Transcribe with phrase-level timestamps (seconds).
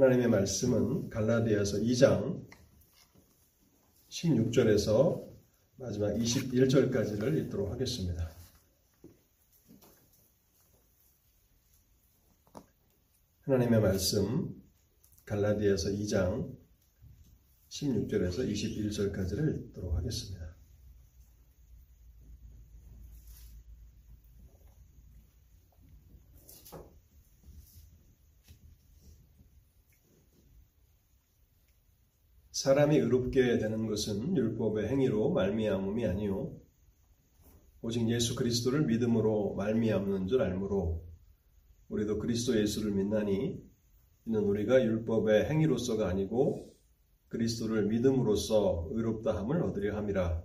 [0.00, 2.42] 하나님의 말씀은 갈라디아서 2장
[4.08, 5.30] 16절에서
[5.76, 8.30] 마지막 21절까지를 읽도록 하겠습니다.
[13.42, 14.62] 하나님의 말씀
[15.26, 16.56] 갈라디아서 2장
[17.68, 20.49] 16절에서 21절까지를 읽도록 하겠습니다.
[32.62, 36.52] 사람이 의롭게 되는 것은 율법의 행위로 말미암음이 아니요.
[37.80, 41.02] 오직 예수 그리스도를 믿음으로 말미암는 줄 알므로
[41.88, 43.64] 우리도 그리스도 예수를 믿나니
[44.26, 46.70] 이는 우리가 율법의 행위로서가 아니고
[47.28, 50.42] 그리스도를 믿음으로써 의롭다함을 얻으려 함이라.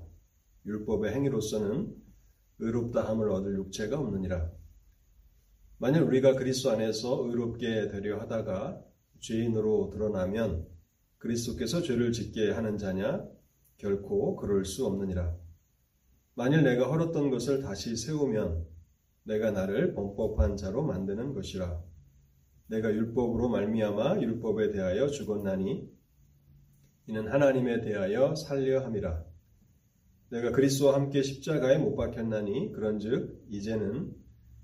[0.67, 2.01] 율법의 행위로서는
[2.59, 4.49] 의롭다함을 얻을 육체가 없느니라.
[5.79, 8.81] 만약 우리가 그리스도 안에서 의롭게 되려 하다가
[9.19, 10.74] 죄인으로 드러나면
[11.25, 13.27] 그리스도께서 죄를 짓게 하는 자냐?
[13.77, 15.35] 결코 그럴 수 없느니라.
[16.35, 18.63] 만일 내가 헐었던 것을 다시 세우면
[19.23, 21.81] 내가 나를 범법한 자로 만드는 것이라.
[22.67, 25.89] 내가 율법으로 말미암아 율법에 대하여 죽었나니
[27.07, 29.25] 이는 하나님에 대하여 살려 함이라.
[30.29, 34.13] 내가 그리스도와 함께 십자가에 못 박혔나니 그런즉 이제는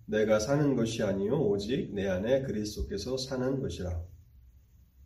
[0.06, 4.11] 내가 사는 것이 아니요 오직 내 안에 그리스도께서 사는 것이라.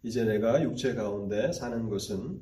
[0.06, 2.39] 이제 내가 육체 가운데 사는 것은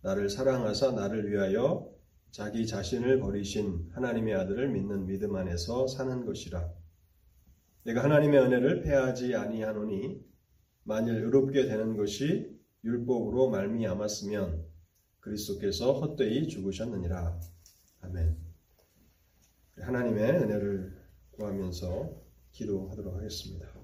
[0.00, 1.92] 나를 사랑하사 나를 위하여
[2.30, 6.72] 자기 자신을 버리신 하나님의 아들을 믿는 믿음 안에서 사는 것이라.
[7.84, 10.24] 내가 하나님의 은혜를 패하지 아니하노니
[10.84, 14.64] 만일 의롭게 되는 것이 율법으로 말미암았으면
[15.20, 17.38] 그리스도께서 헛되이 죽으셨느니라.
[18.00, 18.38] 아멘.
[19.80, 20.98] 하나님의 은혜를
[21.32, 22.10] 구하면서
[22.52, 23.81] 기도하도록 하겠습니다.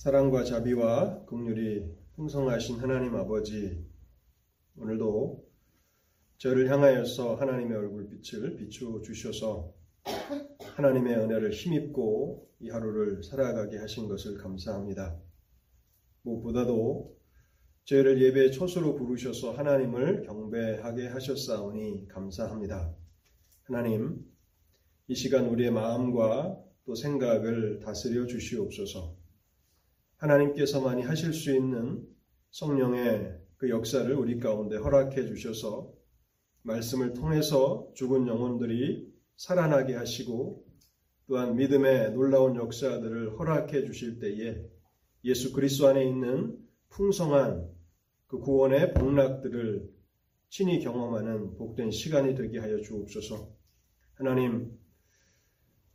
[0.00, 1.84] 사랑과 자비와 긍휼이
[2.14, 3.84] 풍성하신 하나님 아버지
[4.78, 5.46] 오늘도
[6.38, 9.74] 저를 향하여서 하나님의 얼굴빛을 비추어 주셔서
[10.76, 15.20] 하나님의 은혜를 힘입고 이 하루를 살아가게 하신 것을 감사합니다.
[16.22, 17.14] 무엇보다도
[17.84, 22.96] 저희를 예배 초소로 부르셔서 하나님을 경배하게 하셨사오니 감사합니다.
[23.64, 24.24] 하나님,
[25.08, 29.19] 이 시간 우리의 마음과 또 생각을 다스려 주시옵소서.
[30.20, 32.06] 하나님께서만이 하실 수 있는
[32.50, 35.92] 성령의 그 역사를 우리 가운데 허락해 주셔서
[36.62, 40.64] 말씀을 통해서 죽은 영혼들이 살아나게 하시고
[41.26, 44.62] 또한 믿음의 놀라운 역사들을 허락해 주실 때에
[45.24, 46.58] 예수 그리스도 안에 있는
[46.90, 47.70] 풍성한
[48.26, 49.90] 그 구원의 복락들을
[50.48, 53.48] 친히 경험하는 복된 시간이 되게 하여 주옵소서.
[54.14, 54.76] 하나님,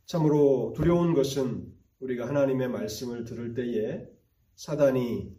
[0.06, 4.15] 참으로 두려운 것은 우리가 하나님의 말씀을 들을 때에
[4.56, 5.36] 사단이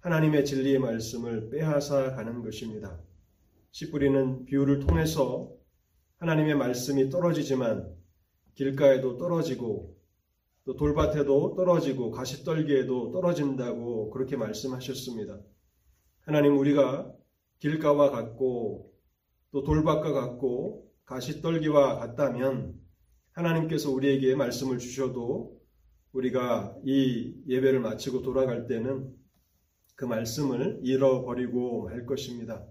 [0.00, 3.00] 하나님의 진리의 말씀을 빼앗아 가는 것입니다.
[3.70, 5.52] 씨 뿌리는 비유를 통해서
[6.16, 7.94] 하나님의 말씀이 떨어지지만
[8.54, 9.96] 길가에도 떨어지고
[10.64, 15.38] 또 돌밭에도 떨어지고 가시떨기에도 떨어진다고 그렇게 말씀하셨습니다.
[16.22, 17.12] 하나님 우리가
[17.60, 18.92] 길가와 같고
[19.52, 22.74] 또 돌밭과 같고 가시떨기와 같다면
[23.30, 25.59] 하나님께서 우리에게 말씀을 주셔도
[26.12, 29.14] 우리가 이 예배를 마치고 돌아갈 때는
[29.94, 32.66] 그 말씀을 잃어버리고 말 것입니다.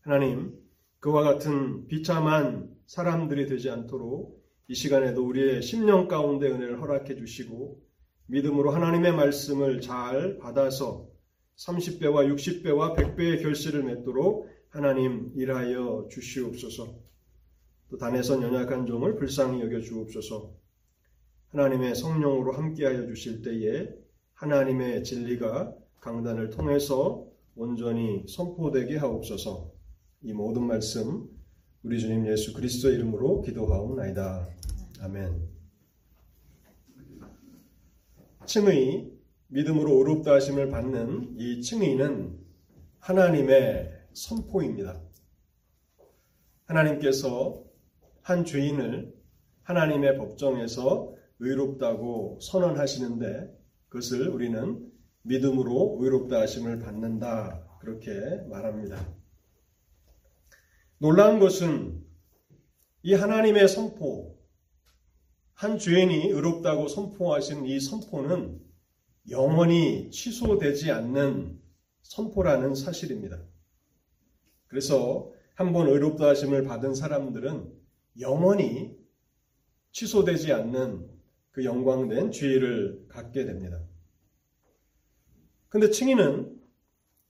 [0.00, 0.54] 하나님,
[1.00, 7.80] 그와 같은 비참한 사람들이 되지 않도록 이 시간에도 우리의 심령 가운데 은혜를 허락해 주시고
[8.26, 11.08] 믿음으로 하나님의 말씀을 잘 받아서
[11.56, 16.98] 30배와 60배와 100배의 결실을 맺도록 하나님 일하여 주시옵소서.
[17.88, 20.65] 또 단에선 연약한 종을 불쌍히 여겨 주옵소서.
[21.48, 23.88] 하나님의 성령으로 함께하여 주실 때에
[24.34, 29.72] 하나님의 진리가 강단을 통해서 온전히 선포되게 하옵소서.
[30.22, 31.28] 이 모든 말씀
[31.82, 34.48] 우리 주님 예수 그리스도의 이름으로 기도하옵나이다.
[35.00, 35.48] 아멘.
[38.44, 39.10] 칭의
[39.48, 42.38] 믿음으로 의롭다 하심을 받는 이 칭의는
[42.98, 45.00] 하나님의 선포입니다.
[46.64, 47.62] 하나님께서
[48.22, 49.14] 한 죄인을
[49.62, 53.56] 하나님의 법정에서 의롭다고 선언하시는데
[53.88, 54.90] 그것을 우리는
[55.22, 57.66] 믿음으로 의롭다 하심을 받는다.
[57.80, 58.10] 그렇게
[58.48, 59.14] 말합니다.
[60.98, 62.02] 놀라운 것은
[63.02, 64.36] 이 하나님의 선포,
[65.52, 68.60] 한 죄인이 의롭다고 선포하신 이 선포는
[69.30, 71.60] 영원히 취소되지 않는
[72.02, 73.42] 선포라는 사실입니다.
[74.68, 77.72] 그래서 한번 의롭다 하심을 받은 사람들은
[78.20, 78.96] 영원히
[79.92, 81.15] 취소되지 않는
[81.56, 83.80] 그 영광된 지혜를 갖게 됩니다.
[85.70, 86.54] 근데 칭의는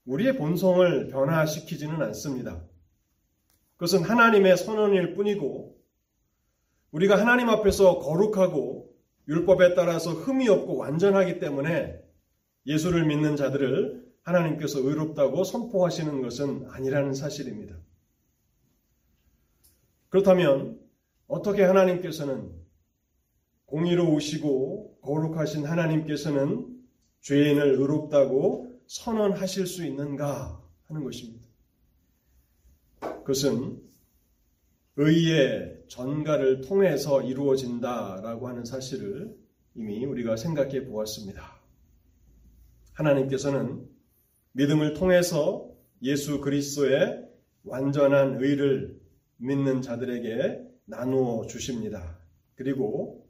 [0.03, 2.61] 우리의 본성을 변화시키지는 않습니다.
[3.75, 5.81] 그것은 하나님의 선언일 뿐이고
[6.91, 8.93] 우리가 하나님 앞에서 거룩하고
[9.29, 11.97] 율법에 따라서 흠이 없고 완전하기 때문에
[12.65, 17.77] 예수를 믿는 자들을 하나님께서 의롭다고 선포하시는 것은 아니라는 사실입니다.
[20.09, 20.81] 그렇다면
[21.27, 22.66] 어떻게 하나님께서는
[23.67, 26.77] 공의로우시고 거룩하신 하나님께서는
[27.21, 31.45] 죄인을 의롭다고 선언하실 수 있는가 하는 것입니다.
[32.99, 33.81] 그것은
[34.95, 39.37] 의의 전가를 통해서 이루어진다라고 하는 사실을
[39.75, 41.61] 이미 우리가 생각해 보았습니다.
[42.93, 43.87] 하나님께서는
[44.53, 45.69] 믿음을 통해서
[46.01, 47.27] 예수 그리스도의
[47.63, 48.99] 완전한 의를
[49.37, 52.17] 믿는 자들에게 나누어 주십니다.
[52.55, 53.26] 그리고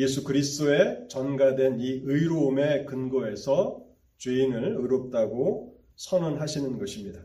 [0.00, 3.84] 예수 그리스도의 전가된 이 의로움의 근거에서
[4.16, 7.20] 죄인을 의롭다고 선언하시는 것입니다.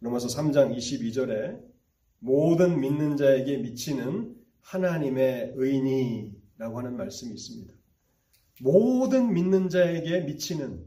[0.00, 1.62] 로마서 3장 22절에
[2.18, 7.72] 모든 믿는 자에게 미치는 하나님의 의니라고 하는 말씀이 있습니다.
[8.60, 10.84] 모든 믿는 자에게 미치는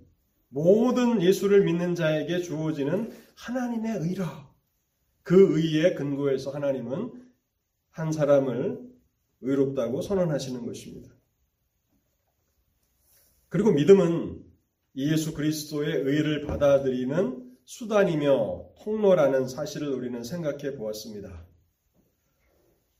[0.49, 4.51] 모든 예수를 믿는 자에게 주어지는 하나님의 의라.
[5.23, 7.13] 그 의의 근거에서 하나님은
[7.91, 8.90] 한 사람을
[9.41, 11.13] 의롭다고 선언하시는 것입니다.
[13.49, 14.43] 그리고 믿음은
[14.95, 21.45] 예수 그리스도의 의를 받아들이는 수단이며 통로라는 사실을 우리는 생각해 보았습니다.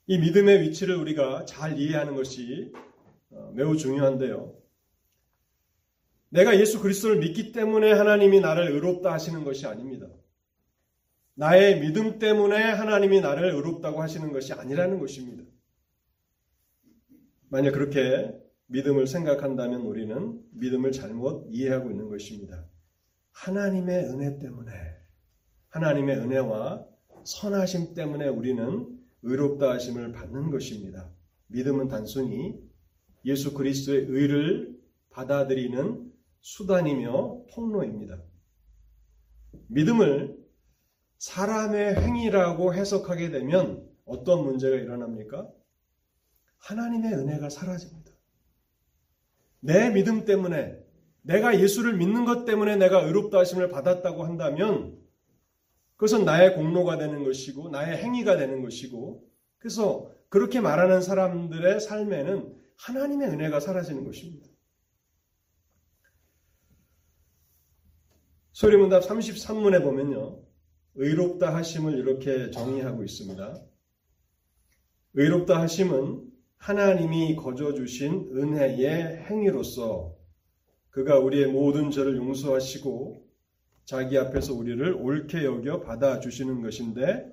[0.07, 2.71] 이 믿음의 위치를 우리가 잘 이해하는 것이
[3.29, 4.55] 어, 매우 중요한데요.
[6.29, 10.07] 내가 예수 그리스도를 믿기 때문에 하나님이 나를 의롭다 하시는 것이 아닙니다.
[11.33, 15.43] 나의 믿음 때문에 하나님이 나를 의롭다고 하시는 것이 아니라는 것입니다.
[17.51, 18.33] 만약 그렇게
[18.68, 22.65] 믿음을 생각한다면 우리는 믿음을 잘못 이해하고 있는 것입니다.
[23.33, 24.71] 하나님의 은혜 때문에,
[25.68, 26.86] 하나님의 은혜와
[27.25, 31.09] 선하심 때문에 우리는 의롭다 하심을 받는 것입니다.
[31.48, 32.57] 믿음은 단순히
[33.25, 36.09] 예수 그리스도의 의를 받아들이는
[36.39, 38.18] 수단이며 통로입니다.
[39.68, 40.42] 믿음을
[41.18, 45.51] 사람의 행위라고 해석하게 되면 어떤 문제가 일어납니까?
[46.61, 48.11] 하나님의 은혜가 사라집니다.
[49.59, 50.79] 내 믿음 때문에
[51.21, 54.99] 내가 예수를 믿는 것 때문에 내가 의롭다 하심을 받았다고 한다면
[55.95, 59.23] 그것은 나의 공로가 되는 것이고 나의 행위가 되는 것이고
[59.59, 64.47] 그래서 그렇게 말하는 사람들의 삶에는 하나님의 은혜가 사라지는 것입니다.
[68.53, 70.41] 소리문답 33문에 보면요.
[70.95, 73.61] 의롭다 하심을 이렇게 정의하고 있습니다.
[75.13, 76.30] 의롭다 하심은
[76.61, 80.15] 하나님이 거저 주신 은혜의 행위로서
[80.91, 83.27] 그가 우리의 모든 죄를 용서하시고
[83.85, 87.25] 자기 앞에서 우리를 옳게 여겨 받아 주시는 것인데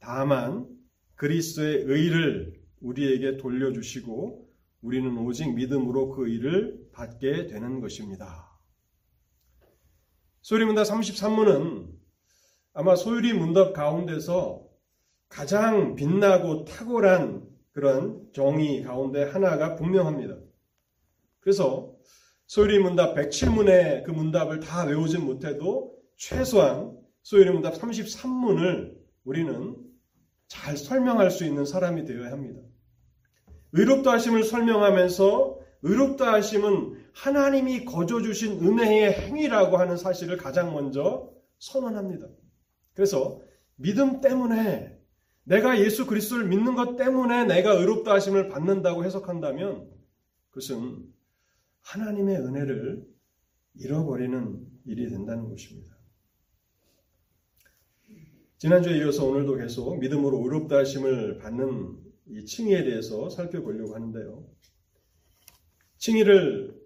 [0.00, 0.66] 다만
[1.14, 4.50] 그리스도의 의를 우리에게 돌려 주시고
[4.80, 8.50] 우리는 오직 믿음으로 그 의를 받게 되는 것입니다.
[10.40, 11.88] 소리문답 33문은
[12.72, 14.66] 아마 소유리 문답 가운데서
[15.28, 20.36] 가장 빛나고 탁월한 그런 정의 가운데 하나가 분명합니다.
[21.40, 21.94] 그래서
[22.46, 29.76] 소유리 문답 107문의 그 문답을 다 외우진 못해도 최소한 소유리 문답 33문을 우리는
[30.48, 32.60] 잘 설명할 수 있는 사람이 되어야 합니다.
[33.72, 42.28] 의롭다 하심을 설명하면서 의롭다 하심은 하나님이 거저 주신 은혜의 행위라고 하는 사실을 가장 먼저 선언합니다.
[42.94, 43.40] 그래서
[43.76, 45.01] 믿음 때문에
[45.44, 49.90] 내가 예수 그리스도를 믿는 것 때문에 내가 의롭다 하심을 받는다고 해석한다면
[50.50, 51.12] 그것은
[51.80, 53.04] 하나님의 은혜를
[53.74, 55.96] 잃어버리는 일이 된다는 것입니다.
[58.58, 64.46] 지난주에 이어서 오늘도 계속 믿음으로 의롭다 하심을 받는 이 칭의에 대해서 살펴보려고 하는데요.
[65.96, 66.80] 칭의를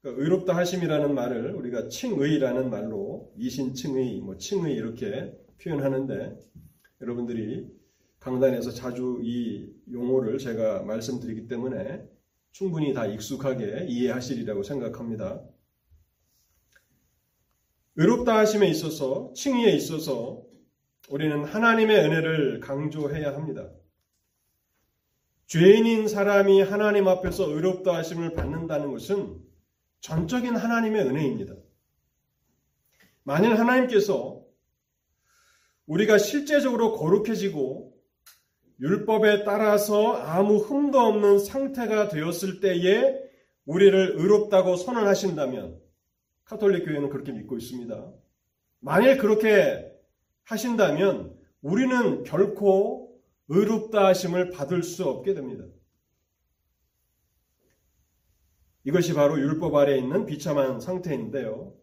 [0.00, 5.32] 그러니까 의롭다 하심이라는 말을 우리가 칭의라는 말로 이신칭의, 뭐 칭의 이렇게
[5.62, 6.38] 표현하는데
[7.02, 7.68] 여러분들이
[8.20, 12.08] 강단에서 자주 이 용어를 제가 말씀드리기 때문에
[12.52, 15.42] 충분히 다 익숙하게 이해하시리라고 생각합니다.
[17.96, 20.42] 의롭다 하심에 있어서 칭의에 있어서
[21.10, 23.68] 우리는 하나님의 은혜를 강조해야 합니다.
[25.46, 29.38] 죄인인 사람이 하나님 앞에서 의롭다 하심을 받는다는 것은
[30.00, 31.54] 전적인 하나님의 은혜입니다.
[33.24, 34.41] 만일 하나님께서
[35.86, 37.92] 우리가 실제적으로 거룩해지고
[38.80, 43.20] 율법에 따라서 아무 흠도 없는 상태가 되었을 때에
[43.66, 45.80] 우리를 의롭다고 선언하신다면
[46.44, 48.12] 카톨릭 교회는 그렇게 믿고 있습니다.
[48.80, 49.92] 만일 그렇게
[50.44, 53.16] 하신다면 우리는 결코
[53.48, 55.64] 의롭다 하심을 받을 수 없게 됩니다.
[58.84, 61.74] 이것이 바로 율법 아래에 있는 비참한 상태인데요.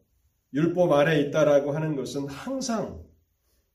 [0.53, 3.09] 율법 아래에 있다라고 하는 것은 항상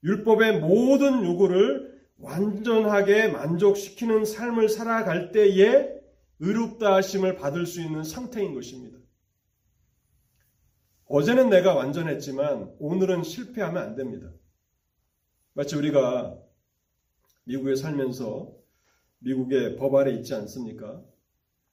[0.04, 5.94] 율법의 모든 요구를 완전하게 만족시키는 삶을 살아갈 때에
[6.40, 8.98] 의롭다 하심을 받을 수 있는 상태인 것입니다.
[11.06, 14.30] 어제는 내가 완전했지만 오늘은 실패하면 안 됩니다.
[15.54, 16.38] 마치 우리가
[17.44, 18.52] 미국에 살면서
[19.20, 21.02] 미국의 법 아래 있지 않습니까?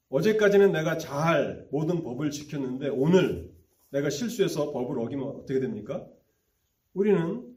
[0.09, 3.51] 어제까지는 내가 잘 모든 법을 지켰는데 오늘
[3.89, 6.05] 내가 실수해서 법을 어기면 어떻게 됩니까?
[6.93, 7.50] 우리는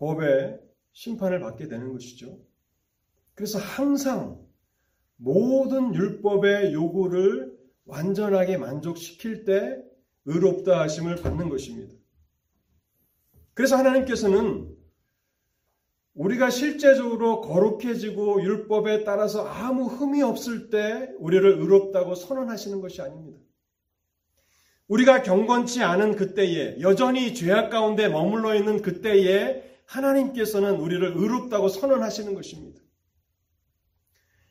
[0.00, 0.58] 법의
[0.92, 2.38] 심판을 받게 되는 것이죠.
[3.34, 4.44] 그래서 항상
[5.16, 9.82] 모든 율법의 요구를 완전하게 만족시킬 때
[10.24, 11.92] 의롭다 하심을 받는 것입니다.
[13.54, 14.74] 그래서 하나님께서는
[16.14, 23.38] 우리가 실제적으로 거룩해지고 율법에 따라서 아무 흠이 없을 때 우리를 의롭다고 선언하시는 것이 아닙니다.
[24.88, 32.80] 우리가 경건치 않은 그때에 여전히 죄악 가운데 머물러 있는 그때에 하나님께서는 우리를 의롭다고 선언하시는 것입니다.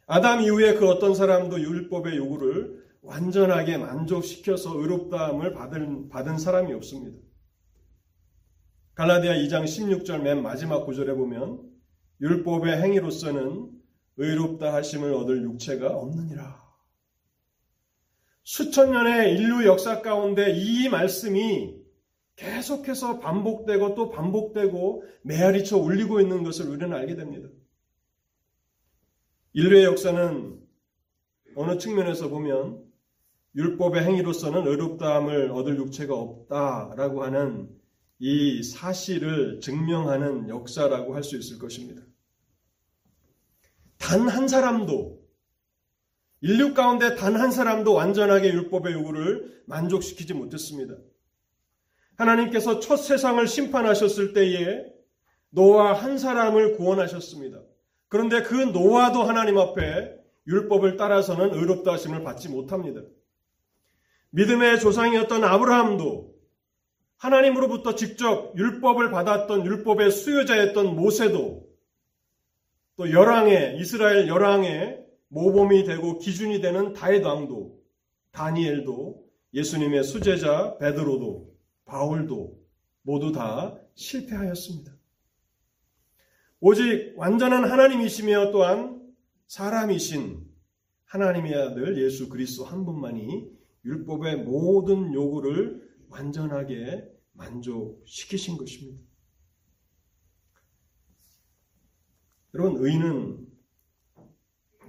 [0.05, 7.19] 아담 이후에 그 어떤 사람도 율법의 요구를 완전하게 만족시켜서 의롭다함을 받은, 받은 사람이 없습니다.
[8.95, 11.61] 갈라디아 2장 16절 맨 마지막 구절에 보면
[12.19, 13.69] 율법의 행위로서는
[14.17, 16.59] 의롭다 하심을 얻을 육체가 없느니라.
[18.43, 21.78] 수천 년의 인류 역사 가운데 이 말씀이
[22.39, 27.49] 계속해서 반복되고 또 반복되고 메아리쳐 울리고 있는 것을 우리는 알게 됩니다.
[29.53, 30.57] 인류의 역사는
[31.55, 32.81] 어느 측면에서 보면
[33.55, 37.69] 율법의 행위로서는 의롭다함을 얻을 육체가 없다라고 하는
[38.19, 42.01] 이 사실을 증명하는 역사라고 할 수 있을 것입니다.
[43.97, 45.19] 단 한 사람도
[46.41, 50.95] 인류 가운데 단 한 사람도 완전하게 율법의 요구를 만족시키지 못했습니다.
[52.19, 54.85] 하나님께서 첫 세상을 심판하셨을 때에
[55.49, 57.61] 노아 한 사람을 구원하셨습니다.
[58.09, 60.15] 그런데 그 노아도 하나님 앞에
[60.47, 63.01] 율법을 따라서는 의롭다 하심을 받지 못합니다.
[64.31, 66.35] 믿음의 조상이었던 아브라함도
[67.17, 71.67] 하나님으로부터 직접 율법을 받았던 율법의 수요자였던 모세도
[72.97, 77.79] 또 열왕의 이스라엘 열왕의 모범이 되고 기준이 되는 다윗 왕도
[78.31, 79.23] 다니엘도
[79.53, 81.48] 예수님의 수제자 베드로도
[81.89, 82.63] 바울도
[83.01, 84.95] 모두 다 실패하였습니다.
[86.59, 89.13] 오직 완전한 하나님이시며 또한
[89.47, 90.47] 사람이신
[91.05, 93.49] 하나님의 아들 예수 그리스도 한 분만이
[93.85, 99.01] 율법의 모든 요구를 완전하게 만족시키신 것입니다.
[102.53, 103.47] 여러분, 의는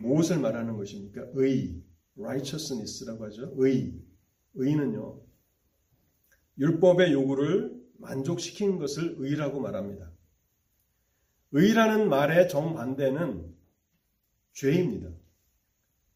[0.00, 1.28] 무엇을 말하는 것입니까?
[1.34, 1.82] 의,
[2.18, 3.54] righteousness라고 하죠.
[3.56, 4.02] 의.
[4.54, 5.22] 의는요,
[6.60, 10.10] 율법의 요구를 만족시킨 것을 의라고 말합니다.
[11.52, 13.54] 의라는 말의 정반대는
[14.52, 15.10] 죄입니다.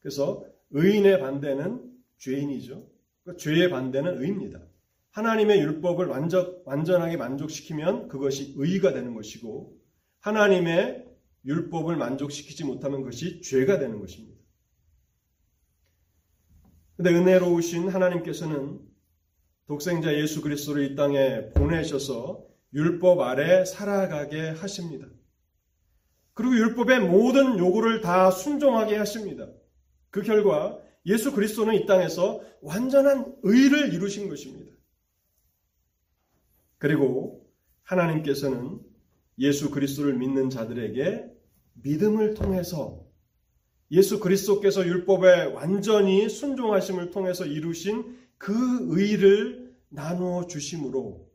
[0.01, 2.87] 그래서 의인의 반대는 죄인이죠.
[3.23, 4.61] 그러니까 죄의 반대는 의입니다.
[5.13, 9.79] 하나님의 율법을 완전, 완전하게 만족시키면 그것이 의가 되는 것이고
[10.21, 11.09] 하나님의
[11.45, 14.35] 율법을 만족시키지 못하면 그것이 죄가 되는 것입니다.
[16.97, 18.81] 근데 은혜로우신 하나님께서는
[19.67, 22.45] 독생자 예수 그리스도를 이 땅에 보내셔서
[22.75, 25.07] 율법 아래 살아가게 하십니다.
[26.35, 29.49] 그리고 율법의 모든 요구를 다 순종하게 하십니다.
[30.11, 34.73] 그 결과 예수 그리스도는 이 땅에서 완전한 의를 이루신 것입니다.
[36.79, 37.47] 그리고
[37.85, 38.81] 하나님께서는
[39.39, 41.25] 예수 그리스도를 믿는 자들에게
[41.75, 43.05] 믿음을 통해서
[43.91, 48.55] 예수 그리스도께서 율법에 완전히 순종하심을 통해서 이루신 그
[48.91, 51.27] 의를 나누어 주심으로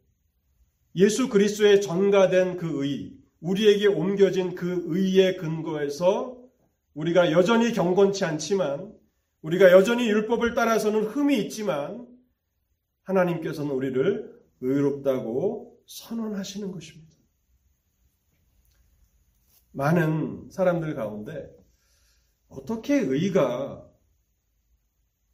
[0.96, 6.38] 예수 그리스도의 전가된 그 의, 우리에게 옮겨진 그 의의 근거에서
[6.94, 8.94] 우리가 여전히 경건치 않지만
[9.42, 12.08] 우리가 여전히 율법을 따라서는 흠이 있지만
[13.06, 17.16] 하나님께서는 우리를 의롭다고 선언하시는 것입니다.
[19.72, 21.50] 많은 사람들 가운데
[22.50, 23.89] 어떻게 의가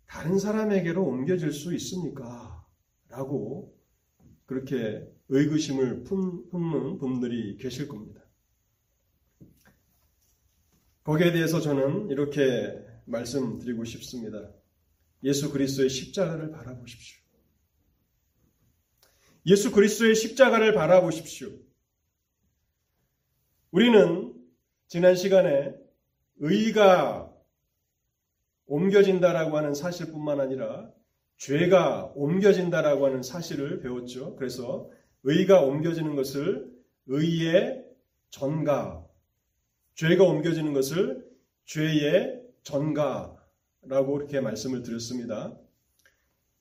[0.08, 2.66] 다른 사람에게로 옮겨질 수 있습니까?
[3.10, 3.76] 라고
[4.46, 8.22] 그렇게 의구심을 품는 분들이 계실 겁니다.
[11.04, 14.52] 거기에 대해서 저는 이렇게 말씀드리고 싶습니다.
[15.24, 17.24] 예수 그리스도의 십자가를 바라보십시오.
[19.48, 21.50] 예수 그리스도의 십자가를 바라보십시오.
[23.72, 24.34] 우리는
[24.88, 25.76] 지난 시간에
[26.38, 27.35] 의가
[28.68, 30.90] 옮겨진다라고 하는 사실뿐만 아니라
[31.38, 34.36] 죄가 옮겨진다라고 하는 사실을 배웠죠.
[34.36, 34.90] 그래서
[35.24, 36.72] 의가 옮겨지는 것을
[37.08, 37.84] 의의
[38.30, 39.06] 전가,
[39.96, 41.26] 죄가 옮겨지는 것을
[41.66, 45.58] 죄의 전가라고 이렇게 말씀을 드렸습니다.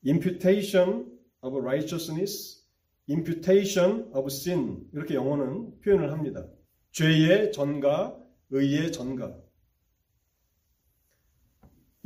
[0.06, 1.06] imputation
[1.40, 2.64] of righteousness,
[3.08, 6.46] imputation of sin 이렇게 영어는 표현을 합니다.
[6.92, 8.16] 죄의 전가,
[8.50, 9.43] 의의 전가.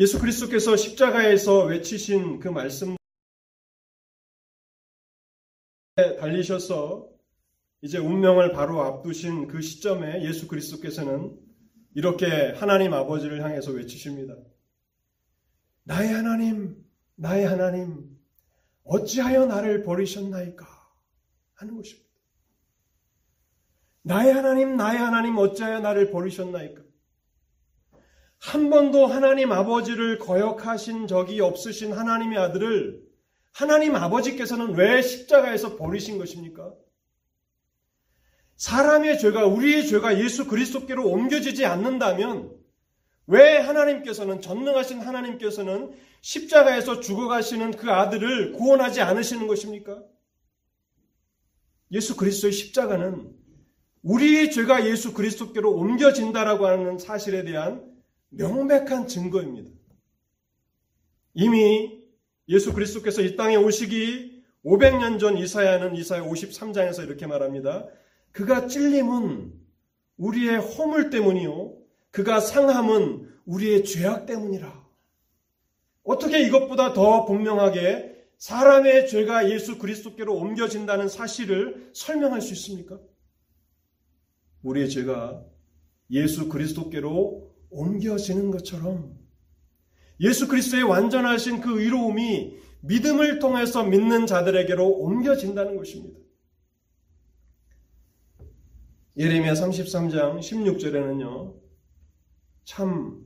[0.00, 2.96] 예수 그리스도께서 십자가에서 외치신 그 말씀
[5.96, 7.08] 달리셔서
[7.80, 11.36] 이제 운명을 바로 앞두신 그 시점에 예수 그리스도께서는
[11.94, 14.36] 이렇게 하나님 아버지를 향해서 외치십니다.
[15.82, 16.84] 나의 하나님,
[17.16, 18.16] 나의 하나님,
[18.84, 20.64] 어찌하여 나를 버리셨나이까?
[21.54, 22.08] 하는 것입니다.
[24.02, 26.87] 나의 하나님, 나의 하나님, 어찌하여 나를 버리셨나이까?
[28.48, 33.02] 한 번도 하나님 아버지를 거역하신 적이 없으신 하나님의 아들을
[33.52, 36.72] 하나님 아버지께서는 왜 십자가에서 버리신 것입니까?
[38.56, 42.56] 사람의 죄가, 우리의 죄가 예수 그리스도께로 옮겨지지 않는다면
[43.26, 50.02] 왜 하나님께서는, 전능하신 하나님께서는 십자가에서 죽어가시는 그 아들을 구원하지 않으시는 것입니까?
[51.92, 53.30] 예수 그리스도의 십자가는
[54.02, 57.97] 우리의 죄가 예수 그리스도께로 옮겨진다라고 하는 사실에 대한
[58.30, 59.70] 명백한 증거입니다.
[61.34, 62.02] 이미
[62.48, 67.86] 예수 그리스도께서 이 땅에 오시기 500년 전 이사야는 이사야 53장에서 이렇게 말합니다.
[68.32, 69.52] 그가 찔림은
[70.16, 71.76] 우리의 허물 때문이요.
[72.10, 74.86] 그가 상함은 우리의 죄악 때문이라.
[76.02, 82.98] 어떻게 이것보다 더 분명하게 사람의 죄가 예수 그리스도께로 옮겨진다는 사실을 설명할 수 있습니까?
[84.62, 85.44] 우리의 죄가
[86.10, 89.18] 예수 그리스도께로 옮겨지는 것처럼
[90.20, 96.18] 예수 그리스도의 완전하신 그 의로움이 믿음을 통해서 믿는 자들에게로 옮겨진다는 것입니다.
[99.16, 101.54] 예레미야 33장 16절에는요.
[102.64, 103.24] 참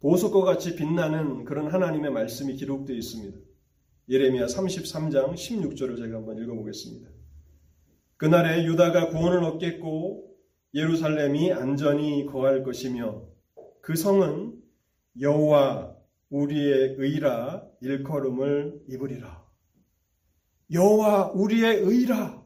[0.00, 3.38] 보석과 같이 빛나는 그런 하나님의 말씀이 기록되어 있습니다.
[4.08, 7.10] 예레미야 33장 16절을 제가 한번 읽어보겠습니다.
[8.16, 10.30] 그날에 유다가 구원을 얻겠고
[10.72, 13.33] 예루살렘이 안전히 거할 것이며
[13.84, 14.58] 그 성은
[15.20, 15.94] 여호와
[16.30, 19.46] 우리의 의라 일컬음을 입으리라.
[20.72, 22.42] 여호와 우리의 의라.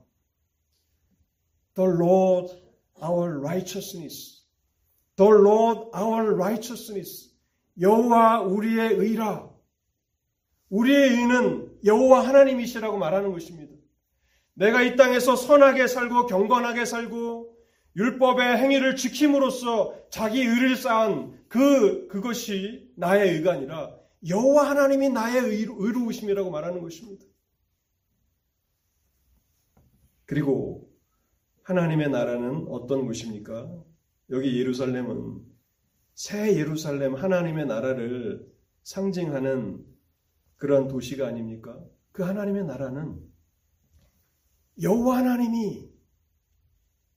[1.77, 2.53] The Lord
[3.01, 4.48] our righteousness.
[5.14, 7.33] The Lord our righteousness.
[7.81, 9.48] 여호와 우리의 의라.
[10.70, 13.77] 우리의 의는 여호와 하나님이시라고 말하는 것입니다.
[14.55, 17.57] 내가 이 땅에서 선하게 살고 경건하게 살고
[17.96, 25.77] 율법의 행위를 지킴으로써 자기 의를 쌓은 그 그것이 나의 의가 아니라 여호와 하나님이 나의 의로,
[25.79, 27.24] 의로우심이라고 말하는 것입니다.
[30.27, 30.88] 그리고
[31.62, 33.70] 하나님의 나라는 어떤 곳입니까?
[34.31, 35.40] 여기 예루살렘은
[36.14, 38.46] 새 예루살렘 하나님의 나라를
[38.83, 39.85] 상징하는
[40.57, 41.79] 그런 도시가 아닙니까?
[42.12, 43.18] 그 하나님의 나라는
[44.83, 45.88] 여호와 하나님이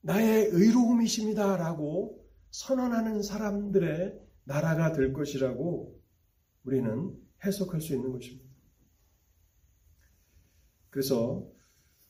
[0.01, 5.99] 나의 의로움이십니다라고 선언하는 사람들의 나라가 될 것이라고
[6.63, 8.49] 우리는 해석할 수 있는 것입니다.
[10.89, 11.47] 그래서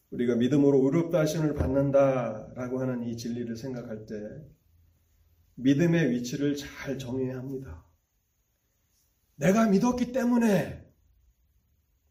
[0.10, 4.16] 우리가 믿음으로 의롭다 하심을 받는다라고 하는 이 진리를 생각할 때
[5.56, 7.86] 믿음의 위치를 잘 정해야 합니다.
[9.36, 10.86] 내가 믿었기 때문에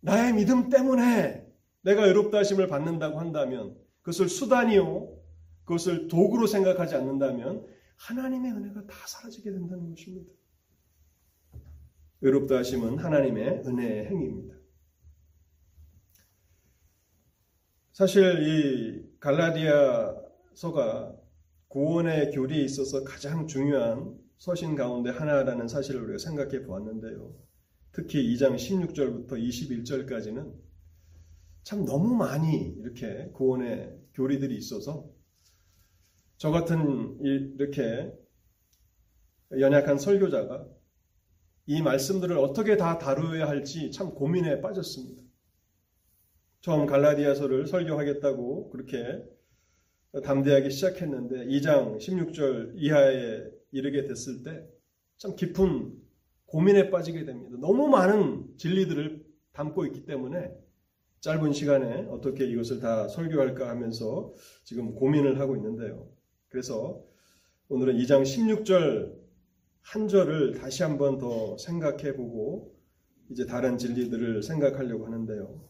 [0.00, 1.46] 나의 믿음 때문에
[1.82, 5.19] 내가 의롭다 하심을 받는다고 한다면 그것을 수단이요
[5.64, 10.32] 그것을 도구로 생각하지 않는다면 하나님의 은혜가 다 사라지게 된다는 것입니다.
[12.22, 14.56] 의롭다 하심은 하나님의 은혜의 행위입니다.
[17.92, 21.14] 사실 이 갈라디아서가
[21.68, 27.34] 구원의 교리에 있어서 가장 중요한 서신 가운데 하나라는 사실을 우리가 생각해 보았는데요.
[27.92, 30.54] 특히 2장 16절부터 21절까지는
[31.62, 35.09] 참 너무 많이 이렇게 구원의 교리들이 있어서
[36.40, 38.10] 저 같은 이렇게
[39.52, 40.66] 연약한 설교자가
[41.66, 45.22] 이 말씀들을 어떻게 다 다루어야 할지 참 고민에 빠졌습니다.
[46.62, 49.22] 처음 갈라디아서를 설교하겠다고 그렇게
[50.24, 54.80] 담대하게 시작했는데 2장 16절 이하에 이르게 됐을 때
[55.18, 55.92] 참 깊은
[56.46, 57.58] 고민에 빠지게 됩니다.
[57.60, 59.22] 너무 많은 진리들을
[59.52, 60.50] 담고 있기 때문에
[61.20, 64.32] 짧은 시간에 어떻게 이것을 다 설교할까 하면서
[64.64, 66.08] 지금 고민을 하고 있는데요.
[66.50, 67.00] 그래서
[67.68, 69.14] 오늘은 2장 16절
[69.82, 72.76] 한 절을 다시 한번 더 생각해 보고
[73.30, 75.64] 이제 다른 진리들을 생각하려고 하는데요.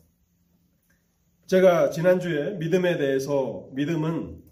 [1.47, 4.43] 제가 지난주에 믿음에 대해서 믿음은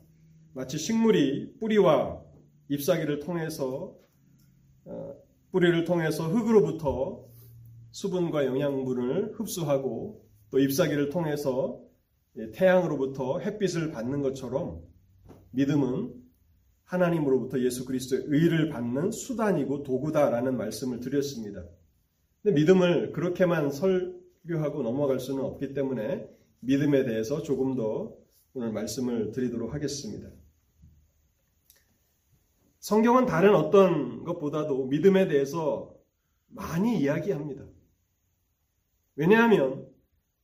[0.52, 2.22] 마치 식물이 뿌리와
[2.68, 3.96] 잎사귀를 통해서
[4.84, 5.14] 어,
[5.50, 7.24] 뿌리를 통해서 흙으로부터
[7.90, 11.80] 수분과 영양분을 흡수하고 또 잎사귀를 통해서
[12.52, 14.82] 태양으로부터 햇빛을 받는 것처럼
[15.52, 16.17] 믿음은
[16.88, 21.64] 하나님으로부터 예수 그리스도의 의를 받는 수단이고 도구다라는 말씀을 드렸습니다.
[22.42, 26.26] 근데 믿음을 그렇게만 설교하고 넘어갈 수는 없기 때문에
[26.60, 28.16] 믿음에 대해서 조금 더
[28.54, 30.30] 오늘 말씀을 드리도록 하겠습니다.
[32.78, 35.94] 성경은 다른 어떤 것보다도 믿음에 대해서
[36.46, 37.66] 많이 이야기합니다.
[39.14, 39.86] 왜냐하면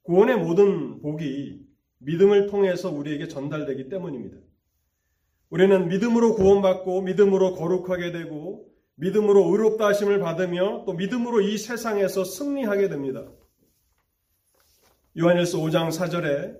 [0.03, 1.65] 구원의 모든 복이
[1.99, 4.44] 믿음을 통해서 우리에게 전달되기 때문입니다.
[5.55, 12.89] 우리는 믿음으로 구원받고 믿음으로 거룩하게 되고 믿음으로 의롭다 하심을 받으며 또 믿음으로 이 세상에서 승리하게
[12.89, 13.25] 됩니다.
[15.17, 16.59] 요한일서 5장 4절에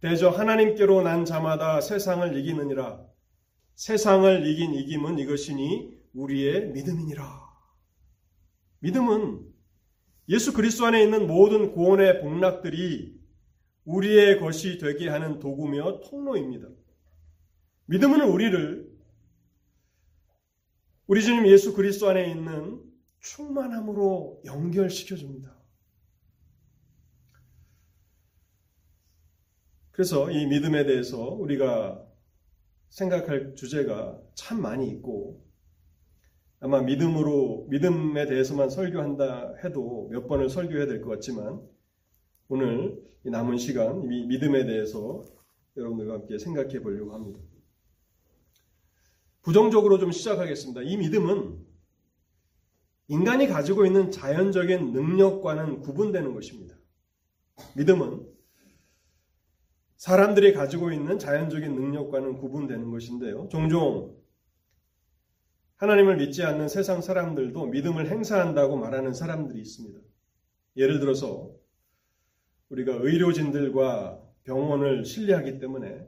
[0.00, 3.04] 대저 하나님께로 난 자마다 세상을 이기느니라
[3.74, 7.26] 세상을 이긴 이김은 이것이니 우리의 믿음이니라.
[8.78, 9.40] 믿음은
[10.28, 13.12] 예수 그리스도 안에 있는 모든 구원의 복락들이
[13.86, 16.68] 우리의 것이 되게 하는 도구며 통로입니다.
[17.90, 18.88] 믿음은 우리를
[21.08, 22.80] 우리 주님 예수 그리스도 안에 있는
[23.18, 25.52] 충만함으로 연결시켜 줍니다.
[29.90, 32.00] 그래서 이 믿음에 대해서 우리가
[32.90, 35.44] 생각할 주제가 참 많이 있고
[36.60, 41.60] 아마 믿음으로 믿음에 대해서만 설교한다 해도 몇 번을 설교해야 될 것 같지만
[42.46, 45.24] 오늘 남은 시간 이 믿음에 대해서
[45.76, 47.49] 여러분들과 함께 생각해 보려고 합니다.
[49.42, 50.82] 부정적으로 좀 시작하겠습니다.
[50.82, 51.58] 이 믿음은
[53.08, 56.76] 인간이 가지고 있는 자연적인 능력과는 구분되는 것입니다.
[57.76, 58.26] 믿음은
[59.96, 63.48] 사람들이 가지고 있는 자연적인 능력과는 구분되는 것인데요.
[63.50, 64.16] 종종
[65.76, 69.98] 하나님을 믿지 않는 세상 사람들도 믿음을 행사한다고 말하는 사람들이 있습니다.
[70.76, 71.50] 예를 들어서
[72.68, 76.06] 우리가 의료진들과 병원을 신뢰하기 때문에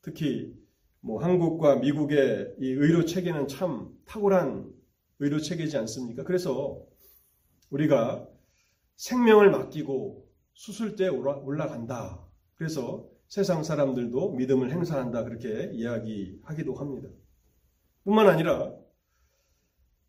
[0.00, 0.54] 특히
[1.04, 4.72] 뭐 한국과 미국의 이 의료 체계는 참 탁월한
[5.18, 6.22] 의료 체계지 않습니까?
[6.22, 6.80] 그래서
[7.70, 8.26] 우리가
[8.96, 12.24] 생명을 맡기고 수술대에 올라간다.
[12.54, 17.08] 그래서 세상 사람들도 믿음을 행사한다 그렇게 이야기하기도 합니다.
[18.04, 18.72] 뿐만 아니라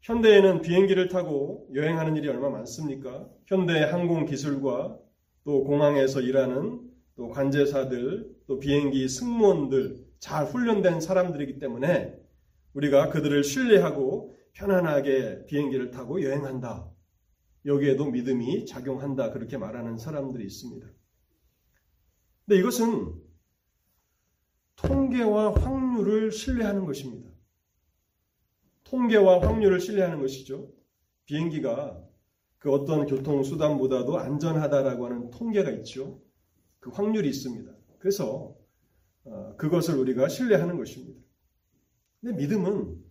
[0.01, 3.27] 현대에는 비행기를 타고 여행하는 일이 얼마 많습니까?
[3.47, 4.99] 현대 항공 기술과
[5.43, 6.81] 또 공항에서 일하는
[7.15, 12.17] 또 관제사들, 또 비행기 승무원들 잘 훈련된 사람들이기 때문에
[12.75, 16.89] 우리가 그들을 신뢰하고 편안하게 비행기를 타고 여행한다.
[17.65, 19.31] 여기에도 믿음이 작용한다.
[19.31, 20.87] 그렇게 말하는 사람들이 있습니다.
[22.45, 23.21] 근데 이것은
[24.77, 27.29] 통계와 확률을 신뢰하는 것입니다.
[28.85, 30.71] 통계와 확률을 신뢰하는 것이죠.
[31.25, 32.01] 비행기가
[32.59, 36.21] 그 어떤 교통수단보다도 안전하다라고 하는 통계가 있죠.
[36.79, 37.69] 그 확률이 있습니다.
[37.99, 38.62] 그래서 어,
[39.57, 41.21] 그것을 우리가 신뢰하는 것입니다.
[42.21, 43.03] 근데 믿음은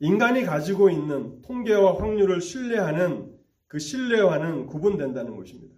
[0.00, 5.74] 인간이 가지고 있는 통계와 확률을 신뢰하는 그 신뢰와는 구분된다는 것입니다.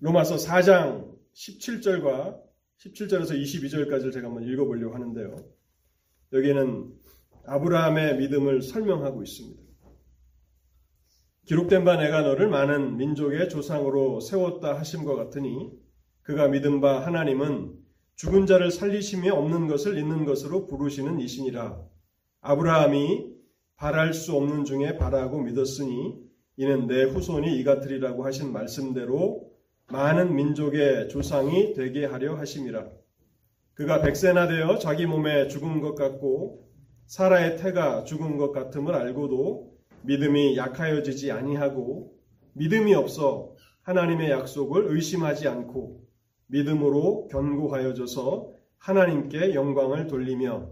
[0.00, 2.40] 로마서 4장 17절과
[2.78, 5.36] 17절에서 22절까지를 제가 한번 읽어보려고 하는데요.
[6.32, 6.92] 여기에는
[7.46, 9.62] 아브라함의 믿음을 설명하고 있습니다.
[11.46, 15.70] 기록된 바 내가 너를 많은 민족의 조상으로 세웠다 하심과 같으니
[16.24, 17.74] 그가 믿은 바 하나님은
[18.16, 21.78] 죽은 자를 살리심이 없는 것을 있는 것으로 부르시는 이신이라.
[22.40, 23.26] 아브라함이
[23.76, 26.16] 바랄 수 없는 중에 바라고 믿었으니
[26.56, 29.50] 이는 내 후손이 이 같으리라고 하신 말씀대로
[29.88, 32.88] 많은 민족의 조상이 되게 하려 하심이라.
[33.74, 36.66] 그가 백세나 되어 자기 몸에 죽은 것 같고
[37.06, 42.14] 사라의 태가 죽은 것 같음을 알고도 믿음이 약하여지지 아니하고
[42.54, 46.03] 믿음이 없어 하나님의 약속을 의심하지 않고
[46.46, 50.70] 믿음으로 견고하여져서 하나님께 영광을 돌리며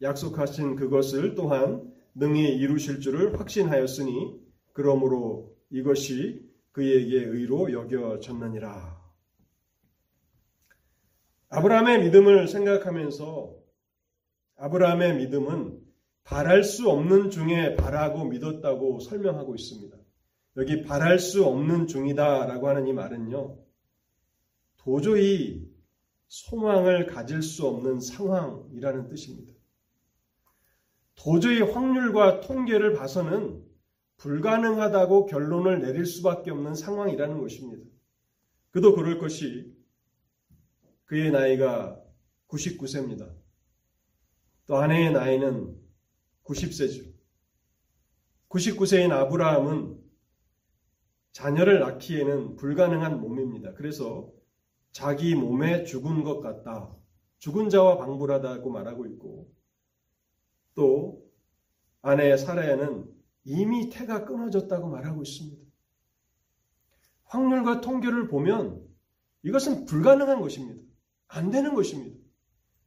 [0.00, 4.40] 약속하신 그것을 또한 능히 이루실 줄을 확신하였으니
[4.72, 8.98] 그러므로 이것이 그에게 의로 여겨졌느니라.
[11.50, 13.56] 아브라함의 믿음을 생각하면서
[14.56, 15.80] 아브라함의 믿음은
[16.24, 19.96] 바랄 수 없는 중에 바라고 믿었다고 설명하고 있습니다.
[20.58, 23.56] 여기 바랄 수 없는 중이다라고 하는 이 말은요.
[24.78, 25.68] 도저히
[26.28, 29.52] 소망을 가질 수 없는 상황이라는 뜻입니다.
[31.14, 33.64] 도저히 확률과 통계를 봐서는
[34.18, 37.84] 불가능하다고 결론을 내릴 수밖에 없는 상황이라는 것입니다.
[38.70, 39.74] 그도 그럴 것이
[41.04, 42.00] 그의 나이가
[42.48, 43.34] 99세입니다.
[44.66, 45.74] 또 아내의 나이는
[46.44, 47.12] 90세죠.
[48.48, 49.98] 99세인 아브라함은
[51.32, 53.74] 자녀를 낳기에는 불가능한 몸입니다.
[53.74, 54.30] 그래서
[54.98, 56.92] 자기 몸에 죽은 것 같다.
[57.38, 59.48] 죽은 자와 방불하다고 말하고 있고
[60.74, 61.22] 또
[62.02, 63.08] 아내 사라야는
[63.44, 65.62] 이미 태가 끊어졌다고 말하고 있습니다.
[67.26, 68.84] 확률과 통계를 보면
[69.44, 70.82] 이것은 불가능한 것입니다.
[71.28, 72.18] 안 되는 것입니다.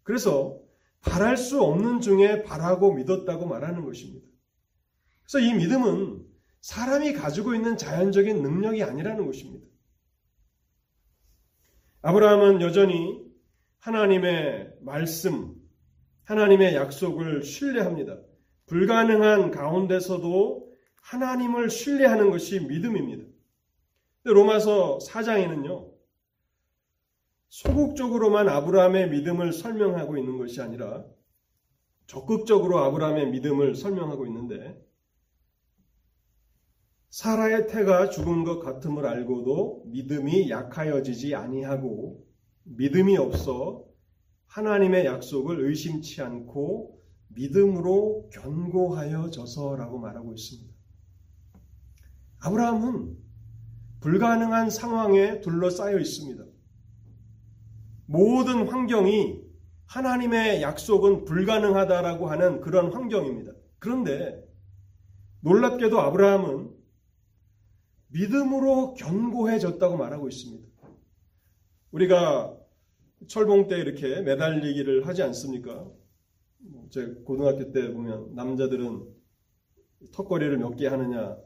[0.03, 0.59] 그래서
[0.99, 4.27] 바랄 수 없는 중에 바라고 믿었다고 말하는 것입니다.
[5.23, 6.27] 그래서 이 믿음은
[6.59, 9.70] 사람이 가지고 있는 자연적인 능력이 아니라는 것입니다.
[12.03, 13.21] 아브라함은 여전히
[13.79, 15.53] 하나님의 말씀,
[16.23, 18.19] 하나님의 약속을 신뢰합니다.
[18.65, 23.25] 불가능한 가운데서도 하나님을 신뢰하는 것이 믿음입니다.
[24.23, 25.91] 로마서 4장에는요,
[27.49, 31.03] 소극적으로만 아브라함의 믿음을 설명하고 있는 것이 아니라
[32.07, 34.81] 적극적으로 아브라함의 믿음을 설명하고 있는데
[37.11, 42.25] 사라의 태가 죽은 것 같음을 알고도 믿음이 약하여지지 아니하고
[42.63, 43.83] 믿음이 없어
[44.47, 50.73] 하나님의 약속을 의심치 않고 믿음으로 견고하여져서라고 말하고 있습니다.
[52.39, 53.17] 아브라함은
[53.99, 56.45] 불가능한 상황에 둘러싸여 있습니다.
[58.05, 59.41] 모든 환경이
[59.85, 63.51] 하나님의 약속은 불가능하다라고 하는 그런 환경입니다.
[63.79, 64.41] 그런데
[65.41, 66.80] 놀랍게도 아브라함은
[68.11, 70.67] 믿음으로 견고해졌다고 말하고 있습니다.
[71.91, 72.57] 우리가
[73.27, 75.89] 철봉 때 이렇게 매달리기를 하지 않습니까?
[76.89, 79.07] 제 고등학교 때 보면 남자들은
[80.13, 81.37] 턱걸이를 몇 개 하느냐,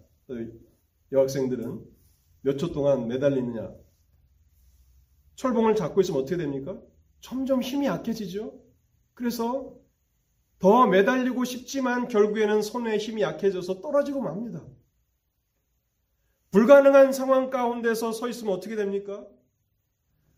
[1.12, 1.84] 여학생들은
[2.42, 3.74] 몇 초 동안 매달리느냐.
[5.36, 6.80] 철봉을 잡고 있으면 어떻게 됩니까?
[7.20, 8.58] 점점 힘이 약해지죠.
[9.14, 9.76] 그래서
[10.60, 14.66] 더 매달리고 싶지만 결국에는 손의 힘이 약해져서 떨어지고 맙니다.
[16.56, 19.28] 불가능한 상황 가운데서 서 있으면 어떻게 됩니까?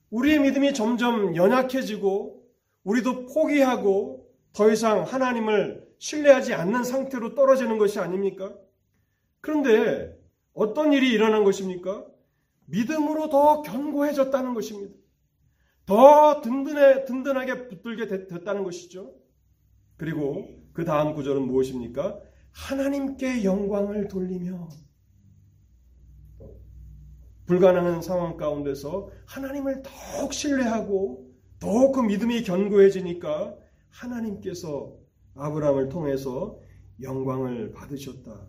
[0.10, 2.44] 우리의 믿음이 점점 연약해지고
[2.86, 8.56] 우리도 포기하고 더 이상 하나님을 신뢰하지 않는 상태로 떨어지는 것이 아닙니까?
[9.42, 10.18] 그런데
[10.54, 12.04] 어떤 일이 일어난 것입니까?
[12.66, 14.96] 믿음으로 더 견고해졌다는 것입니다.
[15.86, 19.14] 더 든든해, 든든하게 붙들게 됐다는 것이죠.
[19.98, 22.20] 그리고 그 다음 구절은 무엇입니까?
[22.54, 24.68] 하나님께 영광을 돌리며
[27.48, 33.58] 불가능한 상황 가운데서 하나님을 더욱 신뢰하고 더욱 그 믿음이 견고해지니까
[33.90, 34.96] 하나님께서
[35.34, 36.60] 아브라함을 통해서
[37.02, 38.48] 영광을 받으셨다.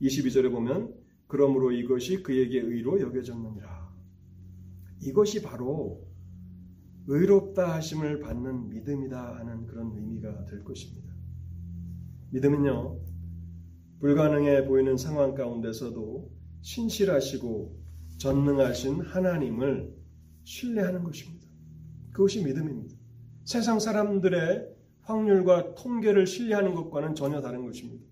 [0.00, 0.94] 22절에 보면
[1.26, 3.88] 그러므로 이것이 그에게 의로 여겨졌느니라.
[5.02, 6.06] 이것이 바로
[7.08, 11.12] 의롭다 하심을 받는 믿음이다 하는 그런 의미가 될 것입니다.
[12.30, 13.00] 믿음은요,
[14.00, 17.78] 불가능해 보이는 상황 가운데서도 신실하시고
[18.18, 19.94] 전능하신 하나님을
[20.44, 21.46] 신뢰하는 것입니다.
[22.12, 22.96] 그것이 믿음입니다.
[23.44, 24.68] 세상 사람들의
[25.02, 28.04] 확률과 통계를 신뢰하는 것과는 전혀 다른 것입니다.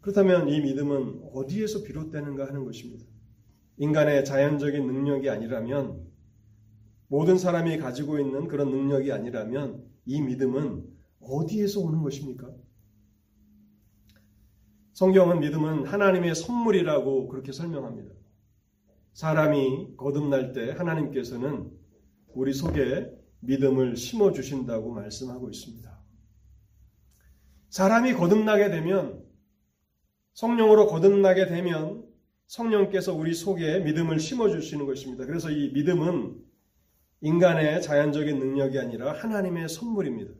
[0.00, 3.04] 그렇다면 이 믿음은 어디에서 비롯되는가 하는 것입니다.
[3.76, 6.06] 인간의 자연적인 능력이 아니라면
[7.08, 10.84] 모든 사람이 가지고 있는 그런 능력이 아니라면 이 믿음은
[11.20, 12.50] 어디에서 오는 것입니까?
[15.00, 18.12] 성경은 믿음은 하나님의 선물이라고 그렇게 설명합니다.
[19.14, 21.70] 사람이 거듭날 때 하나님께서는
[22.34, 23.10] 우리 속에
[23.40, 25.90] 믿음을 심어 주신다고 말씀하고 있습니다.
[27.70, 29.24] 사람이 거듭나게 되면
[30.34, 32.04] 성령으로 거듭나게 되면
[32.46, 35.24] 성령께서 우리 속에 믿음을 심어 주시는 것입니다.
[35.24, 36.36] 그래서 이 믿음은
[37.22, 40.34] 인간의 자연적인 능력이 아니라 하나님의 선물입니다.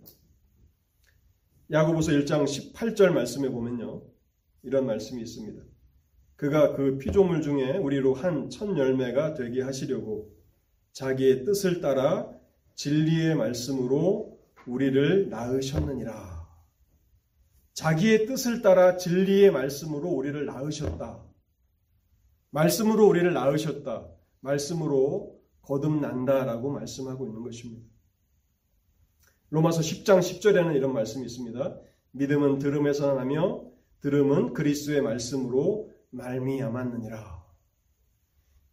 [1.70, 4.19] 야고보서 1장 18절 말씀에 보면요.
[4.62, 5.62] 이런 말씀이 있습니다.
[6.37, 10.35] 그가 그 피조물 중에 우리로 한 첫 열매가 되게 하시려고
[10.92, 12.31] 자기의 뜻을 따라
[12.75, 16.49] 진리의 말씀으로 우리를 낳으셨느니라.
[17.75, 21.25] 자기의 뜻을 따라 진리의 말씀으로 우리를 낳으셨다.
[22.51, 24.09] 말씀으로 우리를 낳으셨다.
[24.40, 27.87] 말씀으로 거듭난다라고 말씀하고 있는 것입니다.
[29.51, 31.81] 로마서 10장 10절에는 이런 말씀이 있습니다.
[32.12, 33.69] 믿음은 들음에서 나며
[34.00, 37.40] 들음은 그리스도의 말씀으로 말미암았느니라.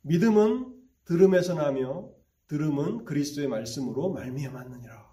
[0.01, 0.73] 믿음은
[1.05, 2.09] 들음에서 나며
[2.47, 5.07] 들음은 그리스도의 말씀으로 말미암았느니라.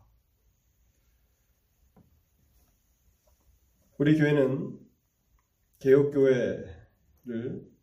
[3.99, 4.79] 우리 교회는
[5.79, 6.75] 개혁교회를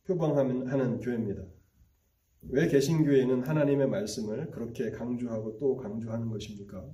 [0.05, 1.43] 표방하는 교회입니다.
[2.49, 6.89] 왜 개신교회는 하나님의 말씀을 그렇게 강조하고 또 강조하는 것입니까?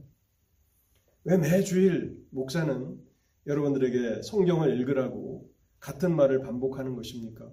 [1.24, 3.07] 왜 매주일 목사는
[3.48, 7.50] 여러분들에게 성경을 읽으라고 같은 말을 반복하는 것입니까?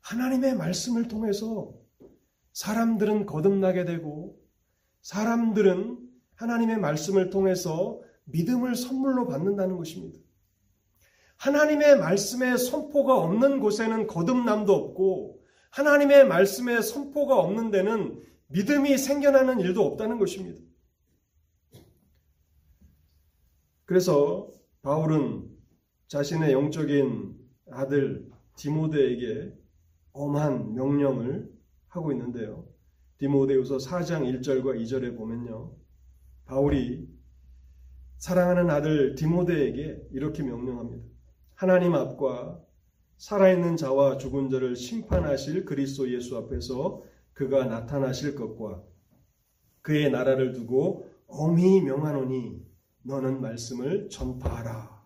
[0.00, 1.74] 하나님의 말씀을 통해서
[2.54, 4.40] 사람들은 거듭나게 되고
[5.02, 5.98] 사람들은
[6.34, 10.18] 하나님의 말씀을 통해서 믿음을 선물로 받는다는 것입니다.
[11.36, 19.84] 하나님의 말씀에 선포가 없는 곳에는 거듭남도 없고 하나님의 말씀에 선포가 없는 데는 믿음이 생겨나는 일도
[19.84, 20.60] 없다는 것입니다.
[23.84, 24.50] 그래서
[24.82, 25.48] 바울은
[26.06, 27.36] 자신의 영적인
[27.70, 29.52] 아들 디모데에게
[30.12, 31.50] 엄한 명령을
[31.88, 32.66] 하고 있는데요.
[33.18, 35.74] 디모데후서 4장 1절과 2절에 보면요.
[36.44, 37.08] 바울이
[38.18, 41.04] 사랑하는 아들 디모데에게 이렇게 명령합니다.
[41.54, 42.60] 하나님 앞과
[43.16, 48.82] 살아있는 자와 죽은 자를 심판하실 그리스도 예수 앞에서 그가 나타나실 것과
[49.82, 52.67] 그의 나라를 두고 엄히 명하노니
[53.08, 55.02] 너는 말씀을 전파하라.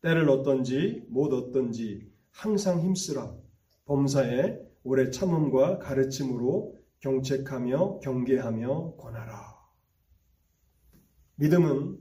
[0.00, 3.36] 때를 얻던지 못 얻던지 항상 힘쓰라.
[3.84, 9.54] 범사에 오래 참음과 가르침으로 경책하며 경계하며 권하라.
[11.34, 11.98] 믿음은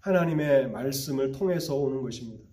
[0.00, 2.48] 하나님의 말씀을 통해서 오는 것입니다.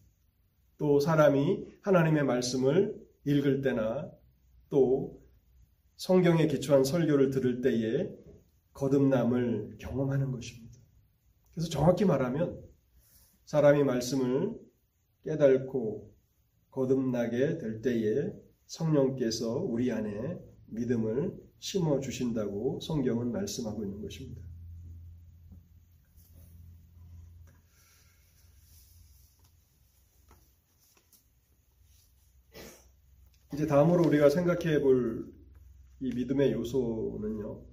[0.78, 4.12] 또 사람이 하나님의 말씀을 읽을 때나
[4.70, 5.22] 또
[5.96, 8.10] 성경에 기초한 설교를 들을 때에
[8.74, 10.65] 거듭남을 경험하는 것입니다.
[11.56, 12.62] 그래서 정확히 말하면
[13.46, 14.54] 사람이 말씀을
[15.24, 16.14] 깨닫고
[16.70, 18.32] 거듭나게 될 때에
[18.68, 20.38] 성령께서 우리 안에
[20.68, 24.46] 믿음을 심어 주신다고 성경은 말씀하고 있는 것입니다.
[33.54, 35.36] 이제 다음으로 우리가 생각해 볼
[36.02, 37.66] 이 믿음의 요소는요.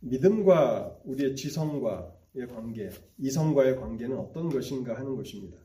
[0.00, 5.56] 믿음과 우리의 지성과의 관계, 이성과의 관계는 어떤 것인가 하는 것입니다.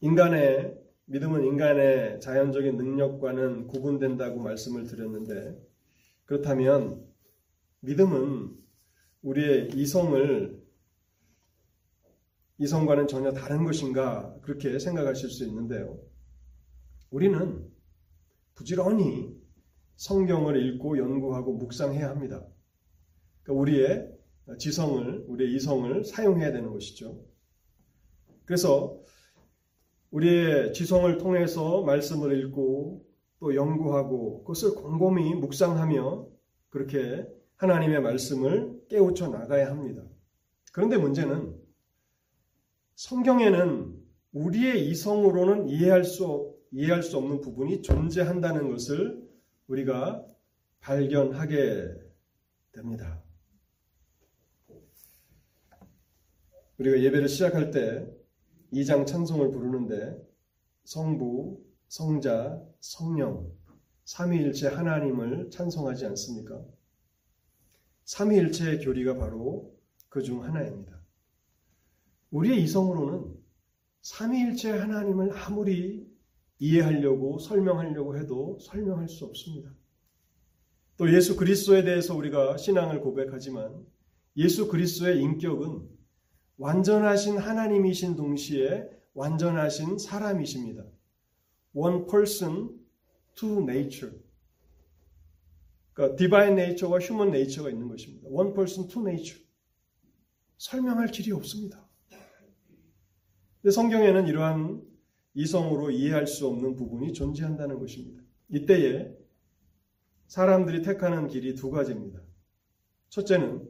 [0.00, 5.60] 인간의 믿음은 인간의 자연적인 능력과는 구분된다고 말씀을 드렸는데
[6.24, 7.06] 그렇다면
[7.80, 8.56] 믿음은
[9.22, 10.64] 우리의 이성을
[12.58, 15.98] 이성과는 전혀 다른 것인가 그렇게 생각하실 수 있는데요.
[17.10, 17.70] 우리는
[18.54, 19.36] 부지런히
[19.96, 22.46] 성경을 읽고 연구하고 묵상해야 합니다.
[23.44, 24.10] 그러니까 우리의
[24.58, 27.24] 지성을, 우리의 이성을 사용해야 되는 것이죠.
[28.44, 29.00] 그래서
[30.10, 33.04] 우리의 지성을 통해서 말씀을 읽고
[33.40, 36.28] 또 연구하고 그것을 곰곰이 묵상하며
[36.70, 37.26] 그렇게
[37.56, 40.02] 하나님의 말씀을 깨우쳐 나가야 합니다.
[40.72, 41.54] 그런데 문제는
[42.96, 43.94] 성경에는
[44.32, 49.22] 우리의 이성으로는 이해할 수, 이해할 수 없는 부분이 존재한다는 것을
[49.66, 50.24] 우리가
[50.80, 51.92] 발견하게
[52.72, 53.23] 됩니다.
[56.78, 58.06] 우리가 예배를 시작할 때
[58.72, 60.16] 2장 찬송을 부르는데
[60.84, 63.52] 성부, 성자, 성령,
[64.04, 66.62] 삼위일체 하나님을 찬송하지 않습니까?
[68.04, 69.72] 삼위일체의 교리가 바로
[70.08, 71.00] 그 중 하나입니다.
[72.30, 73.34] 우리의 이성으로는
[74.02, 76.06] 삼위일체 하나님을 아무리
[76.58, 79.70] 이해하려고 설명하려고 해도 설명할 수 없습니다.
[80.96, 83.84] 또 예수 그리스도에 대해서 우리가 신앙을 고백하지만
[84.36, 85.88] 예수 그리스도의 인격은
[86.56, 90.84] 완전하신 하나님이신 동시에 완전하신 사람이십니다.
[91.74, 92.70] One person,
[93.34, 94.16] two nature.
[95.92, 98.28] 그러니까 divine nature와 human nature가 있는 것입니다.
[98.28, 99.44] One person, two nature.
[100.58, 101.84] 설명할 길이 없습니다.
[103.60, 104.82] 근데 성경에는 이러한
[105.34, 108.22] 이성으로 이해할 수 없는 부분이 존재한다는 것입니다.
[108.48, 109.12] 이때에
[110.26, 112.20] 사람들이 택하는 길이 두 가지입니다.
[113.08, 113.68] 첫째는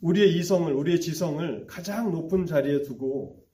[0.00, 3.44] 우리의 이성을, 우리의 지성을 가장 높은 자리에 두고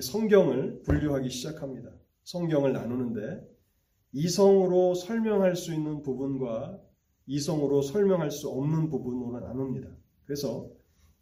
[0.00, 1.90] 성경을 분류하기 시작합니다.
[2.24, 3.46] 성경을 나누는데
[4.12, 6.80] 이성으로 설명할 수 있는 부분과
[7.26, 9.88] 이성으로 설명할 수 없는 부분으로 나눕니다.
[10.24, 10.68] 그래서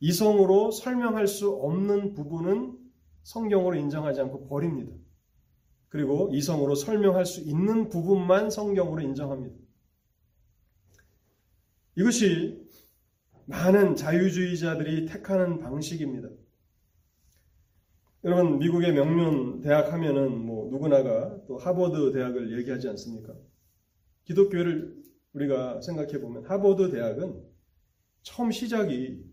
[0.01, 2.79] 이성으로 설명할 수 없는 부분은
[3.23, 4.93] 성경으로 인정하지 않고 버립니다.
[5.89, 9.57] 그리고 이성으로 설명할 수 있는 부분만 성경으로 인정합니다.
[11.97, 12.62] 이것이
[13.47, 16.29] 많은 자유주의자들이 택하는 방식입니다.
[18.25, 23.35] 여러분 미국의 명문 대학 하면은 뭐 누구나가 또 하버드 대학을 얘기하지 않습니까?
[24.25, 24.97] 기독교를
[25.33, 27.43] 우리가 생각해 보면 하버드 대학은
[28.23, 29.25] 처음 시작이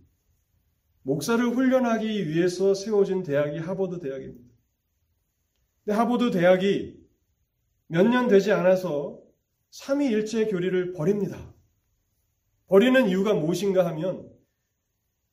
[1.03, 4.49] 목사를 훈련하기 위해서 세워진 대학이 하버드 대학입니다.
[5.85, 6.99] 근데 하버드 대학이
[7.87, 9.19] 몇 년 되지 않아서
[9.71, 11.48] 삼위일체 교리를 버립니다.
[12.69, 14.29] 버리는 이유가 무엇인가 하면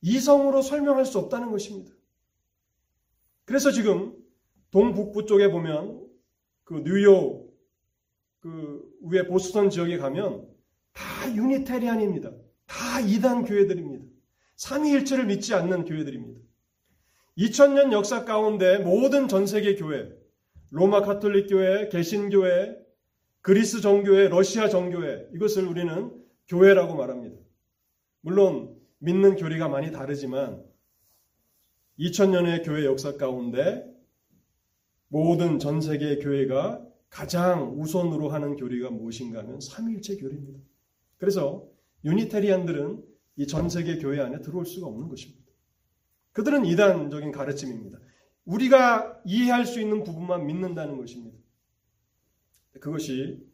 [0.01, 1.91] 이성으로 설명할 수 없다는 것입니다.
[3.45, 4.13] 그래서 지금
[4.71, 6.05] 동북부 쪽에 보면
[6.63, 7.47] 그 뉴욕
[8.39, 10.47] 그 위에 보스턴 지역에 가면
[10.93, 12.31] 다 유니테리안입니다.
[12.65, 14.05] 다 이단 교회들입니다.
[14.55, 16.41] 삼위일체를 믿지 않는 교회들입니다.
[17.37, 20.09] 2000년 역사 가운데 모든 전 세계 교회,
[20.71, 22.75] 로마 카톨릭 교회, 개신 교회,
[23.41, 26.11] 그리스 정교회, 러시아 정교회 이것을 우리는
[26.47, 27.37] 교회라고 말합니다.
[28.21, 30.63] 물론 믿는 교리가 많이 다르지만
[31.99, 33.85] 2000년의 교회 역사 가운데
[35.07, 40.59] 모든 전 세계 교회가 가장 우선으로 하는 교리가 무엇인가 하면 삼위일체 교리입니다.
[41.17, 41.67] 그래서
[42.03, 43.03] 유니테리안들은
[43.37, 45.45] 이 전 세계 교회 안에 들어올 수가 없는 것입니다.
[46.33, 47.99] 그들은 이단적인 가르침입니다.
[48.45, 51.37] 우리가 이해할 수 있는 부분만 믿는다는 것입니다.
[52.79, 53.46] 그것이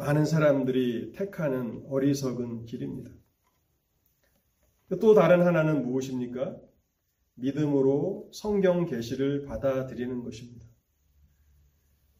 [0.00, 3.10] 많은 사람들이 택하는 어리석은 길입니다.
[4.98, 6.56] 또 다른 하나는 무엇입니까?
[7.34, 10.66] 믿음으로 성경 계시를 받아들이는 것입니다.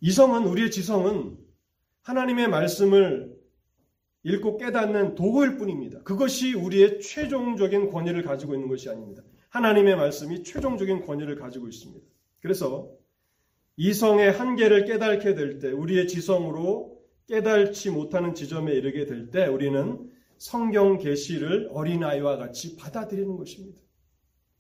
[0.01, 1.39] 이성은 우리의 지성은
[2.03, 3.35] 하나님의 말씀을
[4.25, 6.03] 읽고 깨닫는 도구일 뿐입니다.
[6.03, 9.23] 그것이 우리의 최종적인 권위를 가지고 있는 것이 아닙니다.
[9.49, 12.07] 하나님의 말씀이 최종적인 권위를 가지고 있습니다.
[12.41, 12.91] 그래서
[13.77, 16.90] 이성의 한계를 깨닫게 될 때, 우리의 지성으로
[17.31, 23.81] 깨닫지 못하는 지점에 이르게 될 때, 우리는 성경 계시를 어린아이와 같이 받아들이는 것입니다.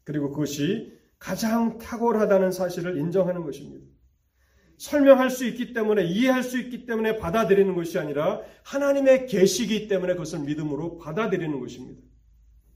[0.04, 3.84] 그리고 그것이 가장 탁월하다는 사실을 인정하는 것입니다.
[4.78, 10.38] 설명할 수 있기 때문에 이해할 수 있기 때문에 받아들이는 것이 아니라 하나님의 계시기 때문에 그것을
[10.40, 12.00] 믿음으로 받아들이는 것입니다.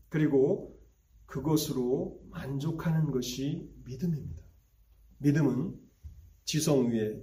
[0.08, 0.76] 그리고
[1.26, 4.42] 그것으로 만족하는 것이 믿음입니다.
[5.18, 5.74] 믿음은
[6.44, 7.16] 지성 위에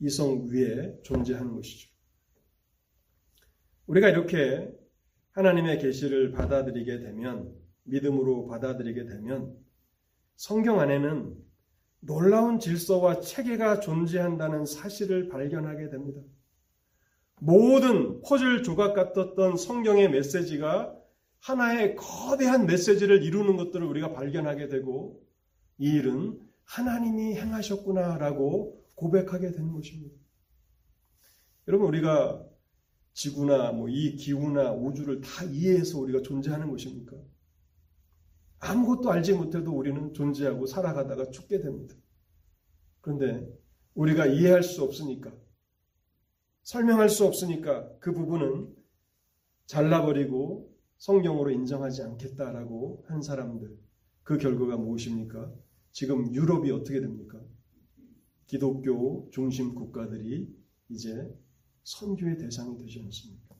[0.00, 1.95] 이성 위에 존재하는 것이죠.
[3.86, 4.70] 우리가 이렇게
[5.32, 9.56] 하나님의 계시를 받아들이게 되면 믿음으로 받아들이게 되면
[10.36, 11.36] 성경 안에는
[12.00, 16.20] 놀라운 질서와 체계가 존재한다는 사실을 발견하게 됩니다.
[17.40, 20.96] 모든 퍼즐 조각 같았던 성경의 메시지가
[21.40, 25.22] 하나의 거대한 메시지를 이루는 것들을 우리가 발견하게 되고
[25.78, 30.16] 이 일은 하나님이 행하셨구나라고 고백하게 되는 것입니다.
[31.68, 32.42] 여러분 우리가
[33.16, 37.16] 지구나 뭐 이 기후나 우주를 다 이해해서 우리가 존재하는 것입니까?
[38.58, 41.94] 아무것도 알지 못해도 우리는 존재하고 살아가다가 죽게 됩니다.
[43.00, 43.48] 그런데
[43.94, 45.32] 우리가 이해할 수 없으니까,
[46.62, 48.74] 설명할 수 없으니까 그 부분은
[49.64, 53.78] 잘라버리고 성경으로 인정하지 않겠다라고 한 사람들,
[54.24, 55.50] 그 결과가 무엇입니까?
[55.92, 57.40] 지금 유럽이 어떻게 됩니까?
[58.46, 60.54] 기독교 중심 국가들이
[60.90, 61.34] 이제
[61.86, 63.54] 선교의 대상이 되지 않습니까?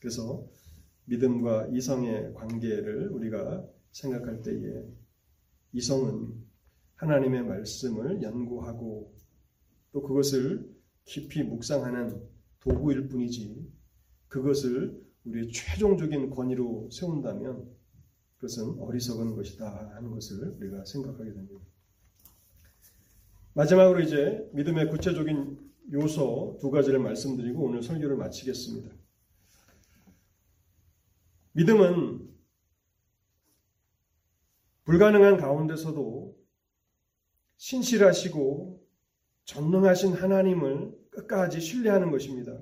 [0.00, 0.48] 그래서
[1.04, 4.82] 믿음과 이성의 관계를 우리가 생각할 때에
[5.72, 6.42] 이성은
[6.94, 9.14] 하나님의 말씀을 연구하고
[9.92, 10.74] 또 그것을
[11.04, 12.26] 깊이 묵상하는
[12.60, 13.70] 도구일 뿐이지
[14.28, 17.76] 그것을 우리의 최종적인 권위로 세운다면
[18.36, 21.60] 그것은 어리석은 것이다 하는 것을 우리가 생각하게 됩니다.
[23.52, 28.90] 마지막으로 이제 믿음의 구체적인 요소 두 가지를 말씀드리고 오늘 설교를 마치겠습니다.
[31.52, 32.28] 믿음은
[34.84, 36.36] 불가능한 가운데서도
[37.56, 38.86] 신실하시고
[39.44, 42.60] 전능하신 하나님을 끝까지 신뢰하는 것입니다.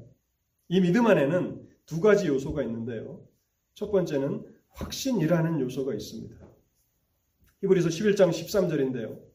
[0.68, 3.27] 이 믿음 안에는 두 가지 요소가 있는데요.
[3.75, 6.37] 첫 번째는 확신이라는 요소가 있습니다.
[7.62, 9.34] 히브리서 11장 13절인데요.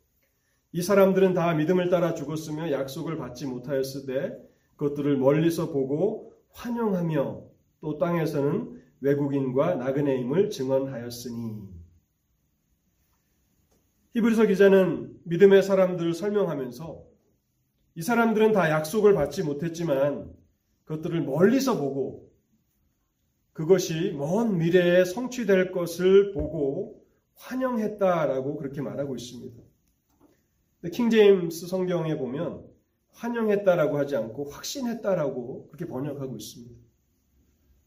[0.72, 4.38] 이 사람들은 다 믿음을 따라 죽었으며 약속을 받지 못하였을 때
[4.76, 7.43] 그것들을 멀리서 보고 환영하며
[7.82, 11.80] 또 땅에서는 외국인과 나그네임을 증언하였으니
[14.13, 17.03] 히브리서 기자는 믿음의 사람들을 설명하면서
[17.95, 20.32] 이 사람들은 다 약속을 받지 못했지만
[20.86, 22.30] 그것들을 멀리서 보고
[23.53, 27.03] 그것이 먼 미래에 성취될 것을 보고
[27.36, 29.68] 환영했다라고 그렇게 말하고 있습니다.
[30.88, 32.65] 킹제임스 성경에 보면
[33.11, 36.73] 환영했다라고 하지 않고 확신했다라고 그렇게 번역하고 있습니다.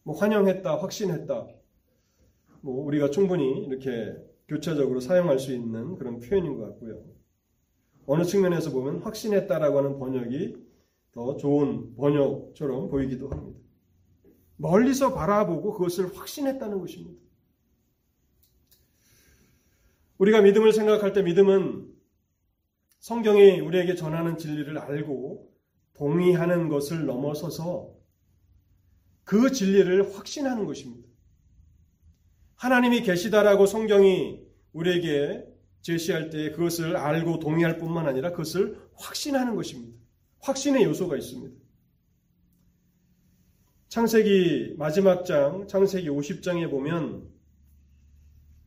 [0.02, 1.48] 뭐 환영했다, 확신했다.
[2.60, 4.14] 뭐 우리가 충분히 이렇게
[4.46, 7.02] 교차적으로 사용할 수 있는 그런 표현인 것 같고요.
[8.06, 10.56] 어느 측면에서 보면 확신했다라고 하는 번역이
[11.12, 13.58] 더 좋은 번역처럼 보이기도 합니다.
[14.56, 17.20] 멀리서 바라보고 그것을 확신했다는 것입니다.
[20.18, 21.91] 우리가 믿음을 생각할 때 믿음은
[23.02, 25.52] 성경이 우리에게 전하는 진리를 알고
[25.94, 27.92] 동의하는 것을 넘어서서
[29.24, 31.08] 그 진리를 확신하는 것입니다.
[32.54, 34.40] 하나님이 계시다라고 성경이
[34.72, 35.44] 우리에게
[35.80, 39.98] 제시할 때 그것을 알고 동의할 뿐만 아니라 그것을 확신하는 것입니다.
[40.38, 41.56] 확신의 요소가 있습니다.
[43.88, 47.31] 창세기 마지막 장, 창세기 50장에 보면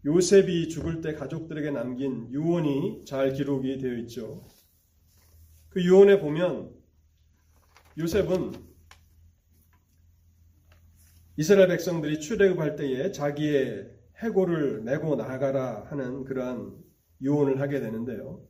[0.05, 4.43] 요셉이 죽을 때 가족들에게 남긴 유언이 잘 기록이 되어 있죠.
[5.69, 6.71] 그 유언에 보면
[7.97, 8.51] 요셉은
[11.37, 13.89] 이스라엘 백성들이 출애굽할 때에 자기의
[14.19, 16.77] 해골을 메고 나가라 하는 그러한
[17.21, 18.45] 유언을 하게 되는데요.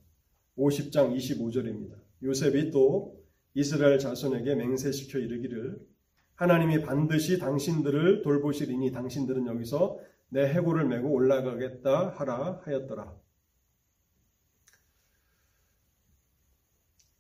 [0.58, 1.96] 50장 25절입니다.
[2.22, 3.18] 요셉이 또
[3.54, 5.80] 이스라엘 자손에게 맹세시켜 이르기를
[6.36, 9.98] 하나님이 반드시 당신들을 돌보시리니 당신들은 여기서
[10.36, 13.18] 내 해골을 메고 올라가겠다 하라 하였더라.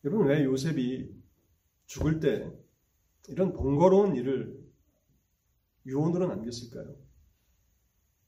[0.03, 1.16] 여러분 왜 요셉이
[1.86, 2.51] 죽을 때
[3.30, 4.61] 이런 번거로운 일을
[5.86, 6.93] 유언으로 남겼을까요?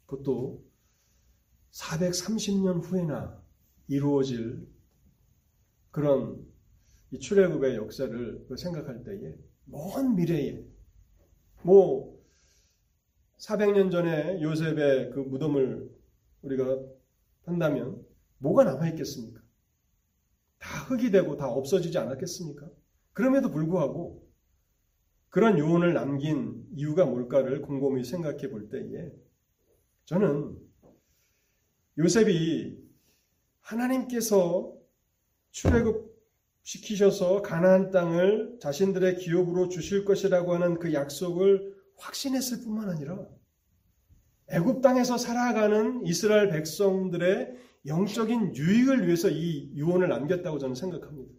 [0.05, 0.65] 그것도
[1.71, 3.43] 430년 후에나
[3.89, 4.69] 이루어질
[5.91, 6.47] 그런
[7.11, 9.35] 이 출애굽의 역사를 생각할 때에
[9.65, 10.65] 먼 미래에
[11.63, 12.16] 뭐
[13.38, 15.89] 400년 전에 요셉의 그 무덤을
[16.41, 16.79] 우리가
[17.45, 18.03] 한다면
[18.39, 19.41] 뭐가 남아 있겠습니까?
[20.59, 22.67] 다 흙이 되고 다 없어지지 않았겠습니까?
[23.13, 24.27] 그럼에도 불구하고
[25.29, 29.11] 그런 유언을 남긴 이유가 뭘까를 곰곰이 생각해 볼 때에
[30.05, 30.57] 저는
[31.97, 32.77] 요셉이
[33.61, 34.73] 하나님께서
[35.51, 36.07] 출애굽
[36.63, 43.27] 시키셔서 가나안 땅을 자신들의 기업으로 주실 것이라고 하는 그 약속을 확신했을 뿐만 아니라
[44.49, 51.33] 애굽 땅에서 살아가는 이스라엘 백성들의 영적인 유익을 위해서 이 유언을 남겼다고 저는 생각합니다.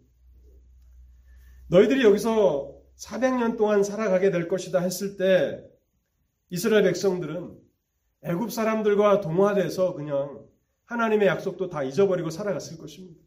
[1.67, 5.63] 너희들이 여기서 400년 동안 살아가게 될 것이다 했을 때
[6.49, 7.57] 이스라엘 백성들은
[8.23, 10.45] 애굽 사람들과 동화돼서 그냥
[10.85, 13.21] 하나님의 약속도 다 잊어버리고 살아갔을 것입니다.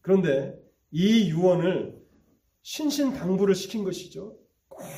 [0.00, 0.58] 그런데
[0.90, 2.00] 이 유언을
[2.62, 4.39] 신신당부를 시킨 것이죠.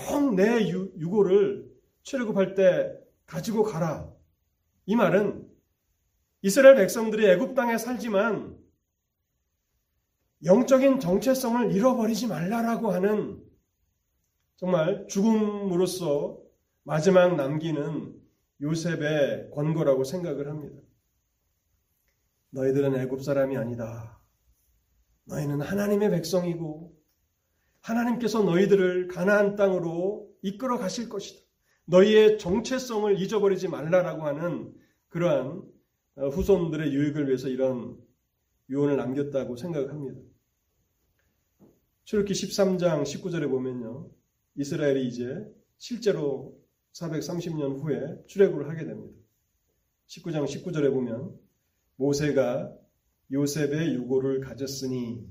[0.08, 1.70] 꼭 내 유고를
[2.02, 2.92] 출애굽할 때
[3.26, 4.10] 가지고 가라.
[4.86, 5.48] 이 말은
[6.42, 8.58] 이스라엘 백성들이 애굽 땅에 살지만
[10.44, 13.42] 영적인 정체성을 잃어버리지 말라라고 하는
[14.56, 16.40] 정말 죽음으로써
[16.82, 18.20] 마지막 남기는
[18.60, 20.80] 요셉의 권고라고 생각을 합니다.
[22.50, 24.20] 너희들은 애굽 사람이 아니다.
[25.24, 27.01] 너희는 하나님의 백성이고
[27.82, 31.42] 하나님께서 너희들을 가나안 땅으로 이끌어 가실 것이다.
[31.84, 34.72] 너희의 정체성을 잊어버리지 말라라고 하는
[35.08, 35.62] 그러한
[36.14, 37.98] 어, 후손들의 유익을 위해서 이런
[38.70, 40.20] 유언을 남겼다고 생각합니다.
[42.04, 44.10] 출애기 13장 19절에 보면요.
[44.56, 45.44] 이스라엘이 이제
[45.78, 46.58] 실제로
[46.92, 49.18] 430년 후에 출애굽을 하게 됩니다.
[50.08, 51.38] 19장 19절에 보면
[51.96, 52.72] 모세가
[53.32, 55.26] 요셉의 유고를 가졌으니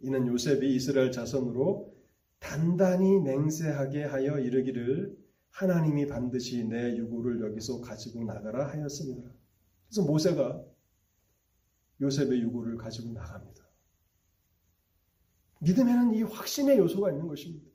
[0.00, 1.94] 이는 요셉이 이스라엘 자손으로
[2.38, 5.16] 단단히 맹세하게 하여 이르기를
[5.50, 9.30] 하나님이 반드시 내 유고를 여기서 가지고 나가라 하였습니다.
[9.88, 10.62] 그래서 모세가
[12.00, 13.64] 요셉의 유고를 가지고 나갑니다.
[15.60, 17.66] 믿음에는 이 확신의 요소가 있는 것입니다.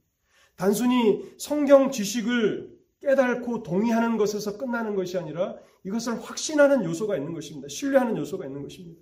[0.56, 7.68] 단순히 성경 지식을 깨닫고 동의하는 것에서 끝나는 것이 아니라 이것을 확신하는 요소가 있는 것입니다.
[7.68, 9.02] 신뢰하는 요소가 있는 것입니다.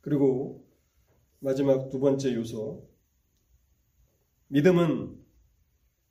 [0.00, 0.63] 그리고
[1.44, 2.88] 마지막 두 번째 요소.
[4.48, 5.14] 믿음은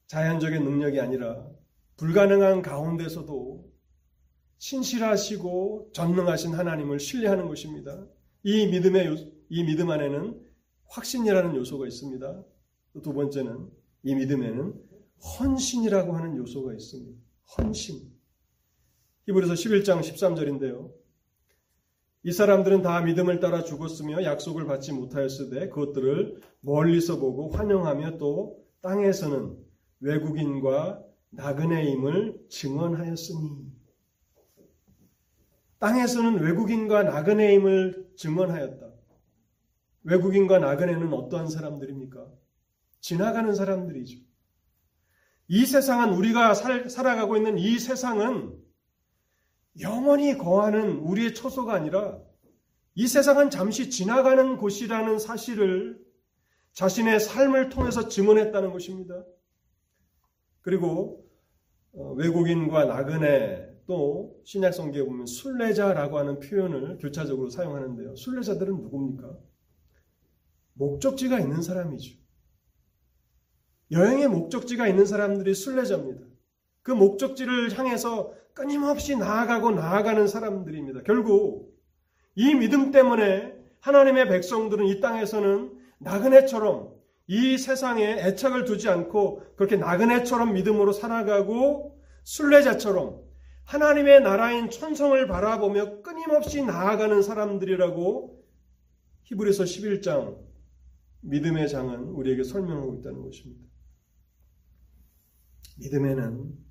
[0.05, 1.49] 자연적인 능력이 아니라
[1.97, 3.67] 불가능한 가운데서도
[4.59, 8.07] 신실하시고 전능하신 하나님을 신뢰하는 것입니다.
[8.43, 9.15] 이 믿음의 요,
[9.49, 10.39] 이 믿음 안에는
[10.89, 12.43] 확신이라는 요소가 있습니다.
[13.01, 13.71] 두 번째는
[14.03, 14.83] 이 믿음에는
[15.39, 17.19] 헌신이라고 하는 요소가 있습니다.
[17.57, 18.13] 헌신.
[19.25, 20.93] 히브리서 11장 13절인데요.
[22.25, 29.57] 이 사람들은 다 믿음을 따라 죽었으며 약속을 받지 못하였으되 그것들을 멀리서 보고 환영하며 또 땅에서는
[29.99, 33.73] 외국인과 나그네임을 증언하였으니
[35.79, 38.93] 땅에서는 외국인과 나그네임을 증언하였다.
[40.03, 42.25] 외국인과 나그네는 어떠한 사람들입니까?
[43.01, 44.17] 지나가는 사람들이죠.
[45.49, 48.62] 이 세상은 우리가 살, 살아가고 있는 이 세상은
[49.79, 52.19] 영원히 거하는 우리의 처소가 아니라
[52.95, 55.99] 이 세상은 잠시 지나가는 곳이라는 사실을
[56.73, 59.23] 자신의 삶을 통해서 증언했다는 것입니다.
[60.61, 61.27] 그리고
[61.93, 68.15] 어, 외국인과 나그네 또 신약 성경에 보면 순례자라고 하는 표현을 교차적으로 사용하는데요.
[68.15, 69.37] 순례자들은 누굽니까?
[70.73, 72.17] 목적지가 있는 사람이죠.
[73.91, 76.25] 여행의 목적지가 있는 사람들이 순례자입니다.
[76.83, 81.01] 그 목적지를 향해서 끊임없이 나아가고 나아가는 사람들입니다.
[81.03, 81.73] 결국
[82.35, 86.93] 이 믿음 때문에 하나님의 백성들은 이 땅에서는 나그네처럼
[87.27, 93.21] 이 세상에 애착을 두지 않고 그렇게 나그네처럼 믿음으로 살아가고 순례자처럼
[93.65, 98.43] 하나님의 나라인 천성을 바라보며 끊임없이 나아가는 사람들이라고
[99.23, 100.37] 히브리서 11장
[101.21, 103.63] 믿음의 장은 우리에게 설명하고 있다는 것입니다.
[105.79, 106.62] 믿음에는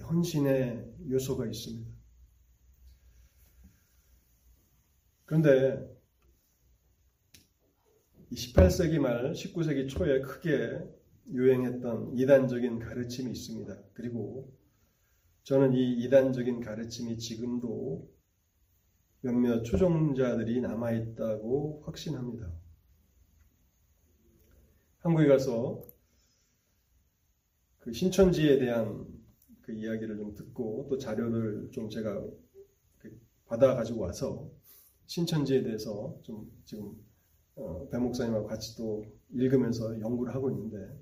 [0.00, 1.90] 헌신의 요소가 있습니다.
[5.24, 5.94] 그런데
[8.32, 10.80] 18세기 말 19세기 초에 크게
[11.30, 13.76] 유행했던 이단적인 가르침이 있습니다.
[13.94, 14.52] 그리고
[15.44, 18.10] 저는 이 이단적인 가르침이 지금도
[19.20, 22.52] 몇몇 추종자들이 남아있다고 확신합니다.
[24.98, 25.82] 한국에 가서
[27.78, 29.06] 그 신천지에 대한
[29.64, 32.22] 그 이야기를 좀 듣고 또 자료를 좀 제가
[32.98, 34.50] 그 받아 가지고 와서
[35.06, 36.94] 신천지에 대해서 좀 지금
[37.56, 41.00] 어, 배 목사님하고 같이 또 읽으면서 연구를 하고 있는데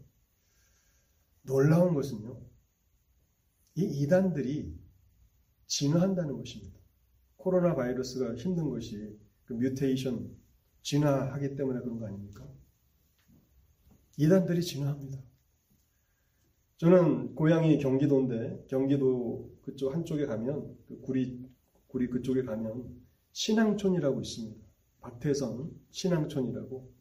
[1.42, 2.40] 놀라운 것은요.
[3.74, 4.78] 이 이단들이
[5.66, 6.78] 진화한다는 것입니다.
[7.36, 10.36] 코로나 바이러스가 힘든 것이 그 뮤테이션
[10.82, 12.46] 진화하기 때문에 그런 거 아닙니까?
[14.18, 15.20] 이단들이 진화합니다.
[16.82, 21.40] 저는 고향이 경기도인데 경기도 그쪽 한쪽에 가면 그 구리
[21.86, 22.90] 구리 그쪽에 가면
[23.30, 24.60] 신앙촌이라고 있습니다.
[25.00, 26.92] 박태선 신앙촌이라고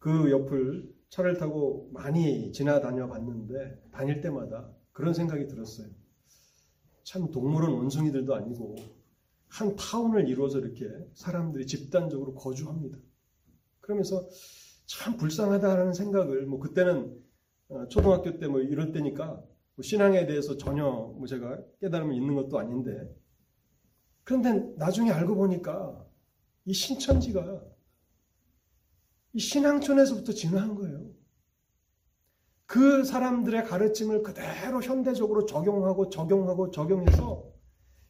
[0.00, 5.86] 그 옆을 차를 타고 많이 지나다녀 봤는데 다닐 때마다 그런 생각이 들었어요.
[7.04, 8.74] 참 동물원 원숭이들도 아니고
[9.46, 12.98] 한 타운을 이루어서 이렇게 사람들이 집단적으로 거주합니다.
[13.80, 14.28] 그러면서
[14.86, 17.21] 참 불쌍하다라는 생각을 뭐 그때는 어,
[17.88, 19.42] 초등학교 때 뭐 이럴 때니까
[19.74, 23.08] 뭐 신앙에 대해서 전혀 뭐 제가 깨달음이 있는 것도 아닌데
[24.24, 26.06] 그런데 나중에 알고 보니까
[26.64, 27.62] 이 신천지가
[29.34, 31.10] 이 신앙촌에서부터 진화한 거예요.
[32.66, 37.50] 그 사람들의 가르침을 그대로 현대적으로 적용하고 적용하고 적용해서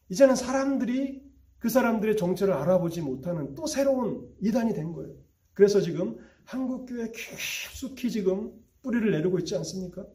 [0.08, 1.22] 이제는 사람들이
[1.58, 5.14] 그 사람들의 정체를 알아보지 못하는 또 새로운 이단이 된 거예요.
[5.54, 8.52] 그래서 지금 한국교회 깊숙이 지금
[8.82, 10.06] 뿌리를 내리고 있지 않습니까?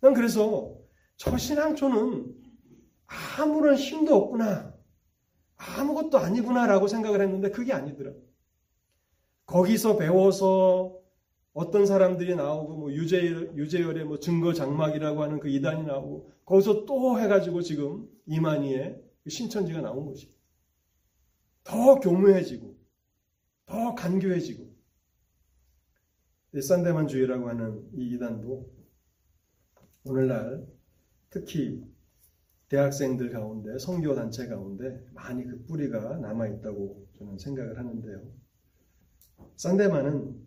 [0.00, 0.76] 난 그래서
[1.16, 2.34] 저 신앙초는
[3.38, 4.74] 아무런 힘도 없구나.
[5.56, 8.12] 아무것도 아니구나라고 생각을 했는데 그게 아니더라.
[9.46, 11.00] 거기서 배워서
[11.52, 13.22] 어떤 사람들이 나오고 뭐 유재
[13.54, 19.80] 유재열의 뭐 증거 장막이라고 하는 그 이단이 나오고 거기서 또 해가지고 지금 이만희의 그 신천지가
[19.80, 20.30] 나온 것이
[21.64, 22.76] 더 교묘해지고
[23.64, 24.65] 더 간교해지고
[26.52, 28.70] 산데만주의라고 하는 이 이단도
[30.04, 30.66] 오늘날
[31.30, 31.84] 특히
[32.68, 38.22] 대학생들 가운데 성교 단체 가운데 많이 그 뿌리가 남아 있다고 저는 생각을 하는데요.
[39.56, 40.46] 산데만은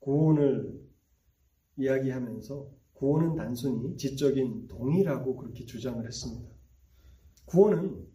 [0.00, 0.80] 구원을
[1.76, 6.50] 이야기하면서 구원은 단순히 지적인 동의라고 그렇게 주장을 했습니다.
[7.46, 8.06] 구원은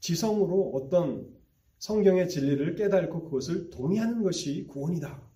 [0.00, 1.32] 지성으로 어떤
[1.78, 5.33] 성경의 진리를 깨닫고 그것을 동의하는 것이 구원이다.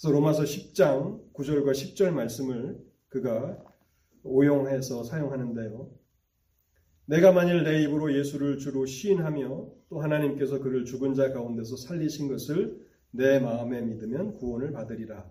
[0.00, 2.78] 그래서 로마서 10장 9절과 10절 말씀을
[3.08, 3.58] 그가
[4.22, 5.90] 오용해서 사용하는데요.
[7.06, 12.86] 내가 만일 내 입으로 예수를 주로 시인하며 또 하나님께서 그를 죽은 자 가운데서 살리신 것을
[13.10, 15.28] 내 마음에 믿으면 구원을 받으리라.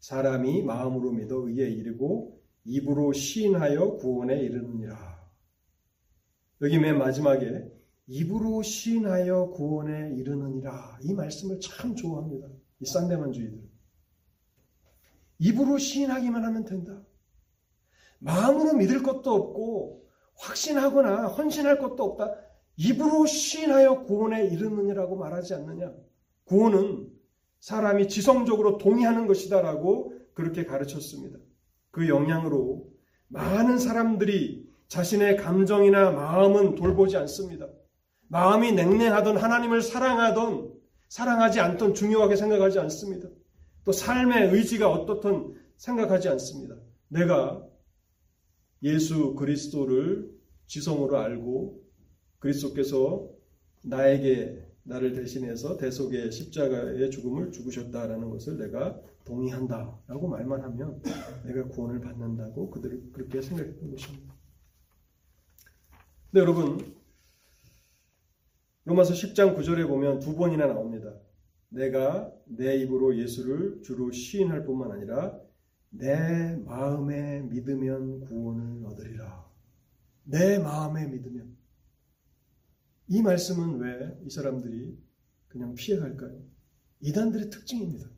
[0.00, 5.20] 사람이 마음으로 믿어 의에 이르고 입으로 시인하여 구원에 이르느니라.
[6.62, 7.70] 여기 맨 마지막에
[8.08, 10.98] 입으로 시인하여 구원에 이르느니라.
[11.02, 12.48] 이 말씀을 참 좋아합니다.
[12.80, 13.69] 이 싼데만주의들.
[15.40, 17.02] 입으로 시인하기만 하면 된다.
[18.18, 20.04] 마음으로 믿을 것도 없고
[20.36, 22.34] 확신하거나 헌신할 것도 없다.
[22.76, 25.92] 입으로 시인하여 구원에 이르느니라고 말하지 않느냐.
[26.44, 27.08] 구원은
[27.60, 31.38] 사람이 지성적으로 동의하는 것이다라고 그렇게 가르쳤습니다.
[31.90, 32.86] 그 영향으로
[33.28, 37.68] 많은 사람들이 자신의 감정이나 마음은 돌보지 않습니다.
[38.28, 40.72] 마음이 냉랭하던 하나님을 사랑하던
[41.08, 43.28] 사랑하지 않던 중요하게 생각하지 않습니다.
[43.84, 46.76] 또 삶의 의지가 어떻든 생각하지 않습니다.
[47.08, 47.66] 내가
[48.82, 50.30] 예수 그리스도를
[50.66, 51.82] 지성으로 알고
[52.38, 53.28] 그리스도께서
[53.82, 61.02] 나에게 나를 대신해서 대속의 십자가의 죽음을 죽으셨다라는 것을 내가 동의한다라고 말만 하면
[61.44, 64.34] 내가 구원을 받는다고 그들을 그렇게 생각했던 것입니다.
[66.30, 66.94] 근데 여러분
[68.84, 71.14] 로마서 10장 9절에 보면 두 번이나 나옵니다.
[71.68, 75.38] 내가 내 입으로 예수를 주로 시인할 뿐만 아니라
[75.90, 79.48] 내 마음에 믿으면 구원을 얻으리라.
[80.24, 81.56] 내 마음에 믿으면.
[83.08, 84.96] 이 말씀은 왜 이 사람들이
[85.48, 86.40] 그냥 피해갈까요?
[87.00, 88.08] 이단들의 특징입니다.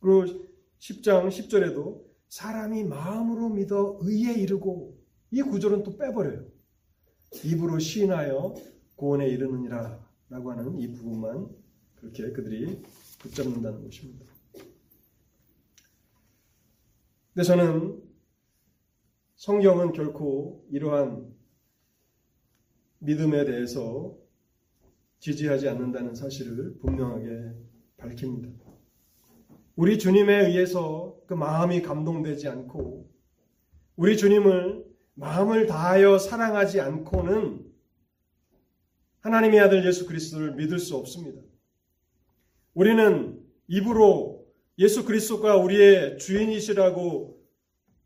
[0.00, 0.46] 그리고
[0.78, 4.96] 10장 10절에도 사람이 마음으로 믿어 의에 이르고
[5.30, 6.46] 이 구절은 또 빼버려요.
[7.44, 8.54] 입으로 시인하여
[8.94, 11.48] 구원에 이르느니라 라고 하는 이 부분만
[11.96, 12.82] 그렇게 그들이
[13.26, 14.26] 붙잡는다는 것입니다.
[17.34, 18.02] 근데 저는
[19.36, 21.34] 성경은 결코 이러한
[22.98, 24.16] 믿음에 대해서
[25.18, 27.52] 지지하지 않는다는 사실을 분명하게
[27.98, 28.48] 밝힙니다.
[29.74, 33.10] 우리 주님에 의해서 그 마음이 감동되지 않고
[33.96, 37.66] 우리 주님을 마음을 다하여 사랑하지 않고는
[39.20, 41.42] 하나님의 아들 예수 그리스도를 믿을 수 없습니다.
[42.76, 44.46] 우리는 입으로
[44.78, 47.42] 예수 그리스도가 우리의 주인이시라고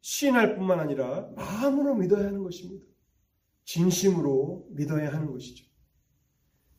[0.00, 2.86] 시인할 뿐만 아니라 마음으로 믿어야 하는 것입니다.
[3.64, 5.66] 진심으로 믿어야 하는 것이죠.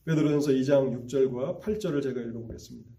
[0.05, 2.89] 베드로전서 2장 6절과 8절을 제가 읽어보겠습니다.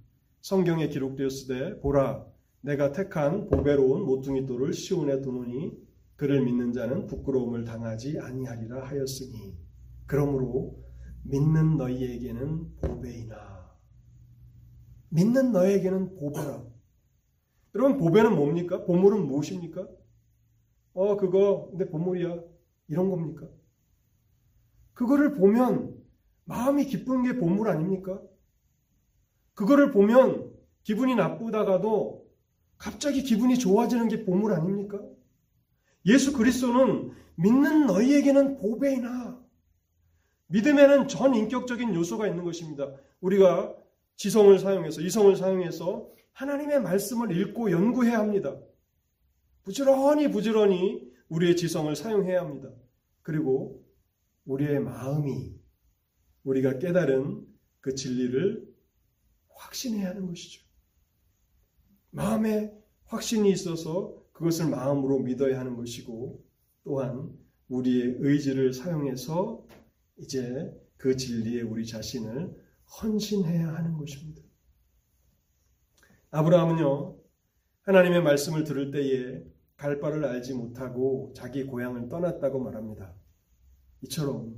[0.42, 2.26] 성경에 기록되었으되 보라
[2.60, 5.72] 내가 택한 보배로운 모퉁이 돌을 시온에 두노니
[6.16, 9.56] 그를 믿는 자는 부끄러움을 당하지 아니하리라 하였으니
[10.04, 10.78] 그러므로
[11.24, 13.51] 믿는 너희에게는 보배이나
[15.12, 16.64] 믿는 너희에게는 보배라.
[17.74, 18.84] 여러분 보배는 뭡니까?
[18.84, 19.86] 보물은 무엇입니까?
[20.94, 22.40] 어 그거 근데 보물이야
[22.88, 23.46] 이런 겁니까?
[24.94, 25.94] 그거를 보면
[26.44, 28.20] 마음이 기쁜 게 보물 아닙니까?
[29.54, 30.50] 그거를 보면
[30.82, 32.26] 기분이 나쁘다가도
[32.78, 34.98] 갑자기 기분이 좋아지는 게 보물 아닙니까?
[36.06, 39.40] 예수 그리스도는 믿는 너희에게는 보배이나
[40.48, 42.92] 믿음에는 전 인격적인 요소가 있는 것입니다.
[43.20, 43.74] 우리가
[44.22, 48.56] 지성을 사용해서 이성을 사용해서 하나님의 말씀을 읽고 연구해야 합니다.
[49.64, 52.70] 부지런히 부지런히 우리의 지성을 사용해야 합니다.
[53.22, 53.84] 그리고
[54.44, 55.56] 우리의 마음이
[56.44, 57.48] 우리가 깨달은
[57.80, 58.72] 그 진리를
[59.48, 60.64] 확신해야 하는 것이죠.
[62.10, 62.72] 마음에
[63.06, 66.44] 확신이 있어서 그것을 마음으로 믿어야 하는 것이고
[66.84, 67.36] 또한
[67.68, 69.66] 우리의 의지를 사용해서
[70.18, 72.61] 이제 그 진리에 우리 자신을
[73.00, 74.42] 헌신해야 하는 것입니다.
[76.30, 77.16] 아브라함은요,
[77.82, 79.44] 하나님의 말씀을 들을 때에
[79.76, 83.14] 갈 바를 알지 못하고 자기 고향을 떠났다고 말합니다.
[84.02, 84.54] 이처럼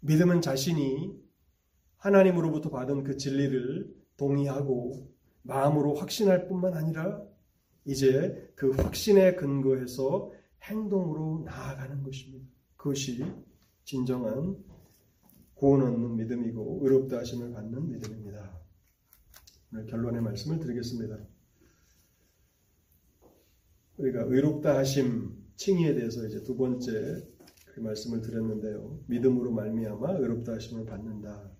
[0.00, 1.16] 믿음은 자신이
[1.98, 5.10] 하나님으로부터 받은 그 진리를 동의하고
[5.42, 7.22] 마음으로 확신할 뿐만 아니라
[7.84, 10.32] 이제 그 확신에 근거해서
[10.62, 12.46] 행동으로 나아가는 것입니다.
[12.76, 13.24] 그것이
[13.84, 14.56] 진정한
[15.56, 18.60] 구원 얻는 믿음이고 의롭다 하심을 받는 믿음입니다.
[19.72, 21.18] 오늘 결론의 말씀을 드리겠습니다.
[23.96, 27.26] 우리가 의롭다 하심 칭의에 대해서 이제 두 번째
[27.64, 29.00] 그 말씀을 드렸는데요.
[29.06, 31.50] 믿음으로 말미암아 의롭다 하심을 받는다.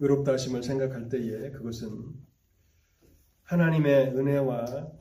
[0.00, 2.14] 의롭다 하심을 생각할 때에 그것은
[3.42, 4.92] 하나님의 은혜와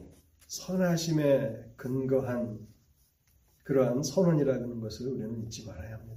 [0.48, 2.68] 선하심에 근거한
[3.64, 6.13] 그러한 선언이라는 것을 우리는 잊지 말아야 합니다.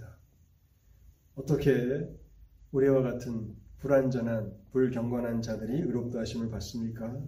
[1.36, 2.08] 어떻게
[2.72, 7.22] 우리와 같은 불완전한 불경건한 자들이 의롭다 하심을 받습니까?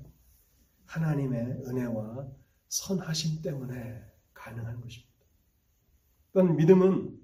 [0.87, 2.27] 하나님의 은혜와
[2.69, 4.03] 선하심 때문에
[4.33, 5.15] 가능한 것입니다.
[6.33, 7.19] 또한 믿음은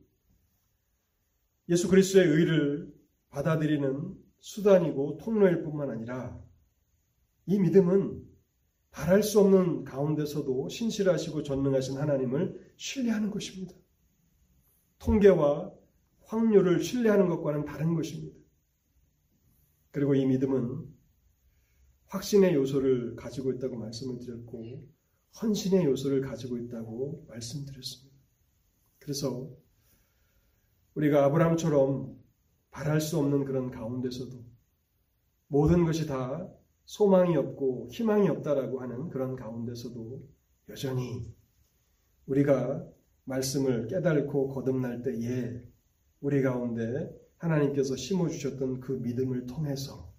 [1.71, 2.95] 예수 그리스도의 의를
[3.31, 6.39] 받아들이는 수단이고 통로일 뿐만 아니라
[7.47, 8.23] 이 믿음은
[8.91, 13.75] 바랄 수 없는 가운데서도 신실하시고 전능하신 하나님을 신뢰하는 것입니다.
[14.99, 15.73] 통계와
[16.27, 18.37] 확률을 신뢰하는 것과는 다른 것입니다.
[19.91, 20.93] 그리고 이 믿음은
[22.07, 24.87] 확신의 요소를 가지고 있다고 말씀을 드렸고
[25.41, 28.17] 헌신의 요소를 가지고 있다고 말씀드렸습니다.
[28.99, 29.51] 그래서
[30.95, 32.17] 우리가 아브라함처럼
[32.71, 34.45] 바랄 수 없는 그런 가운데서도
[35.49, 36.49] 모든 것이 다
[36.85, 40.23] 소망이 없고 희망이 없다라고 하는 그런 가운데서도
[40.69, 41.35] 여전히
[42.27, 42.87] 우리가
[43.25, 45.63] 말씀을 깨달고 거듭날 때에
[46.25, 50.11] 우리 가운데 하나님께서 심어주셨던 그 믿음을 통해서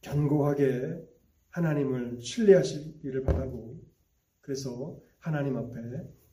[0.00, 1.00] 견고하게
[1.50, 3.80] 하나님을 신뢰하시기를 바라고
[4.40, 5.78] 그래서 하나님 앞에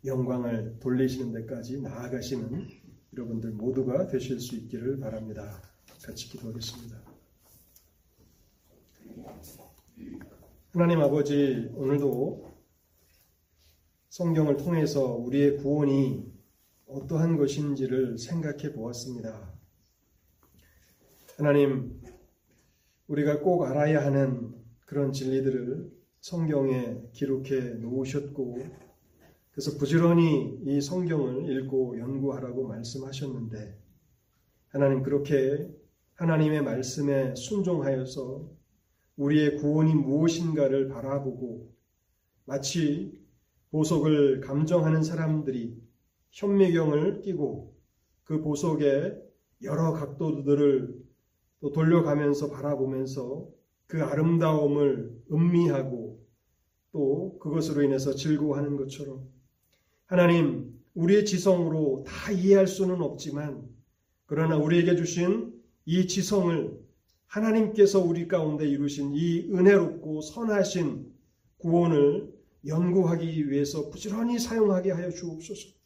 [0.05, 2.67] 영광을 돌리시는 데까지 나아가시는
[3.15, 5.61] 여러분들 모두가 되실 수 있기를 바랍니다.
[6.03, 6.99] 같이 기도하겠습니다.
[10.71, 12.57] 하나님 아버지, 오늘도
[14.09, 16.32] 성경을 통해서 우리의 구원이
[16.87, 19.53] 어떠한 것인지를 생각해 보았습니다.
[21.37, 22.01] 하나님,
[23.07, 24.53] 우리가 꼭 알아야 하는
[24.85, 28.57] 그런 진리들을 성경에 기록해 놓으셨고,
[29.51, 33.77] 그래서 부지런히 이 성경을 읽고 연구하라고 말씀하셨는데,
[34.69, 35.69] 하나님 그렇게
[36.15, 38.49] 하나님의 말씀에 순종하여서
[39.17, 41.71] 우리의 구원이 무엇인가를 바라보고
[42.45, 43.19] 마치
[43.71, 45.82] 보석을 감정하는 사람들이
[46.33, 47.75] 현미경을 끼고
[48.23, 49.21] 그 보석의
[49.61, 51.03] 여러 각도들을
[51.61, 53.47] 또 돌려가면서 바라보면서
[53.85, 56.19] 그 아름다움을 음미하고
[56.91, 59.27] 또 그것으로 인해서 즐거워하는 것처럼
[60.05, 63.67] 하나님 우리의 지성으로 다 이해할 수는 없지만
[64.25, 65.53] 그러나 우리에게 주신
[65.85, 66.79] 이 지성을
[67.27, 71.13] 하나님께서 우리 가운데 이루신 이 은혜롭고 선하신
[71.57, 72.33] 구원을
[72.65, 75.82] 연구하기 위해서 부지런히 사용하게 하여 주옵소서.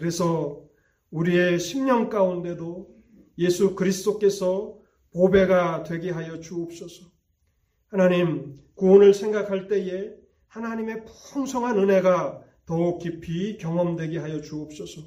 [0.00, 0.62] 그래서
[1.10, 2.88] 우리의 심령 가운데도
[3.36, 4.78] 예수 그리스도께서
[5.12, 7.04] 보배가 되게 하여 주옵소서.
[7.88, 10.14] 하나님, 구원을 생각할 때에
[10.46, 15.02] 하나님의 풍성한 은혜가 더욱 깊이 경험되게 하여 주옵소서.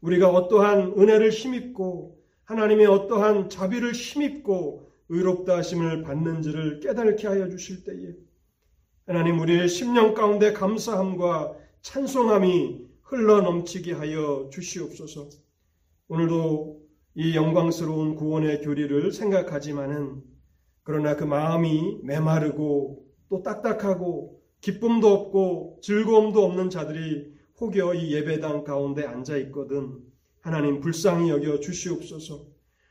[0.00, 8.14] 우리가 어떠한 은혜를 힘입고 하나님의 어떠한 자비를 힘입고 의롭다 하심을 받는지를 깨닫게 하여 주실 때에
[9.04, 15.28] 하나님 우리의 심령 가운데 감사함과 찬송함이 흘러 넘치게 하여 주시옵소서.
[16.08, 16.82] 오늘도
[17.14, 20.22] 이 영광스러운 구원의 교리를 생각하지만은
[20.82, 29.04] 그러나 그 마음이 메마르고 또 딱딱하고 기쁨도 없고 즐거움도 없는 자들이 혹여 이 예배당 가운데
[29.06, 29.98] 앉아 있거든
[30.40, 32.44] 하나님 불쌍히 여겨 주시옵소서.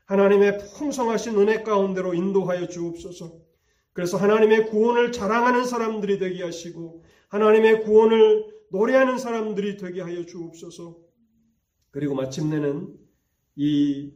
[0.05, 3.37] 하나님의 풍성하신 은혜 가운데로 인도하여 주옵소서.
[3.91, 10.97] 그래서 하나님의 구원을 자랑하는 사람들이 되게 하시고 하나님의 구원을 노래하는 사람들이 되게 하여 주옵소서.
[11.91, 12.97] 그리고 마침내는
[13.55, 14.11] 이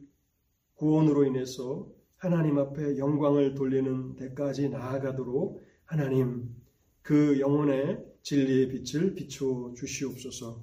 [0.76, 6.54] 구원으로 인해서 하나님 앞에 영광을 돌리는 데까지 나아가도록 하나님
[7.02, 10.62] 그 영혼의 진리의 빛을 비추어 주시옵소서.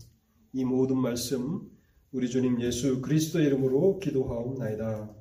[0.52, 1.70] 이 모든 말씀
[2.12, 5.15] 우리 주님 예수 그리스도 이름으로 기도하옵나이다.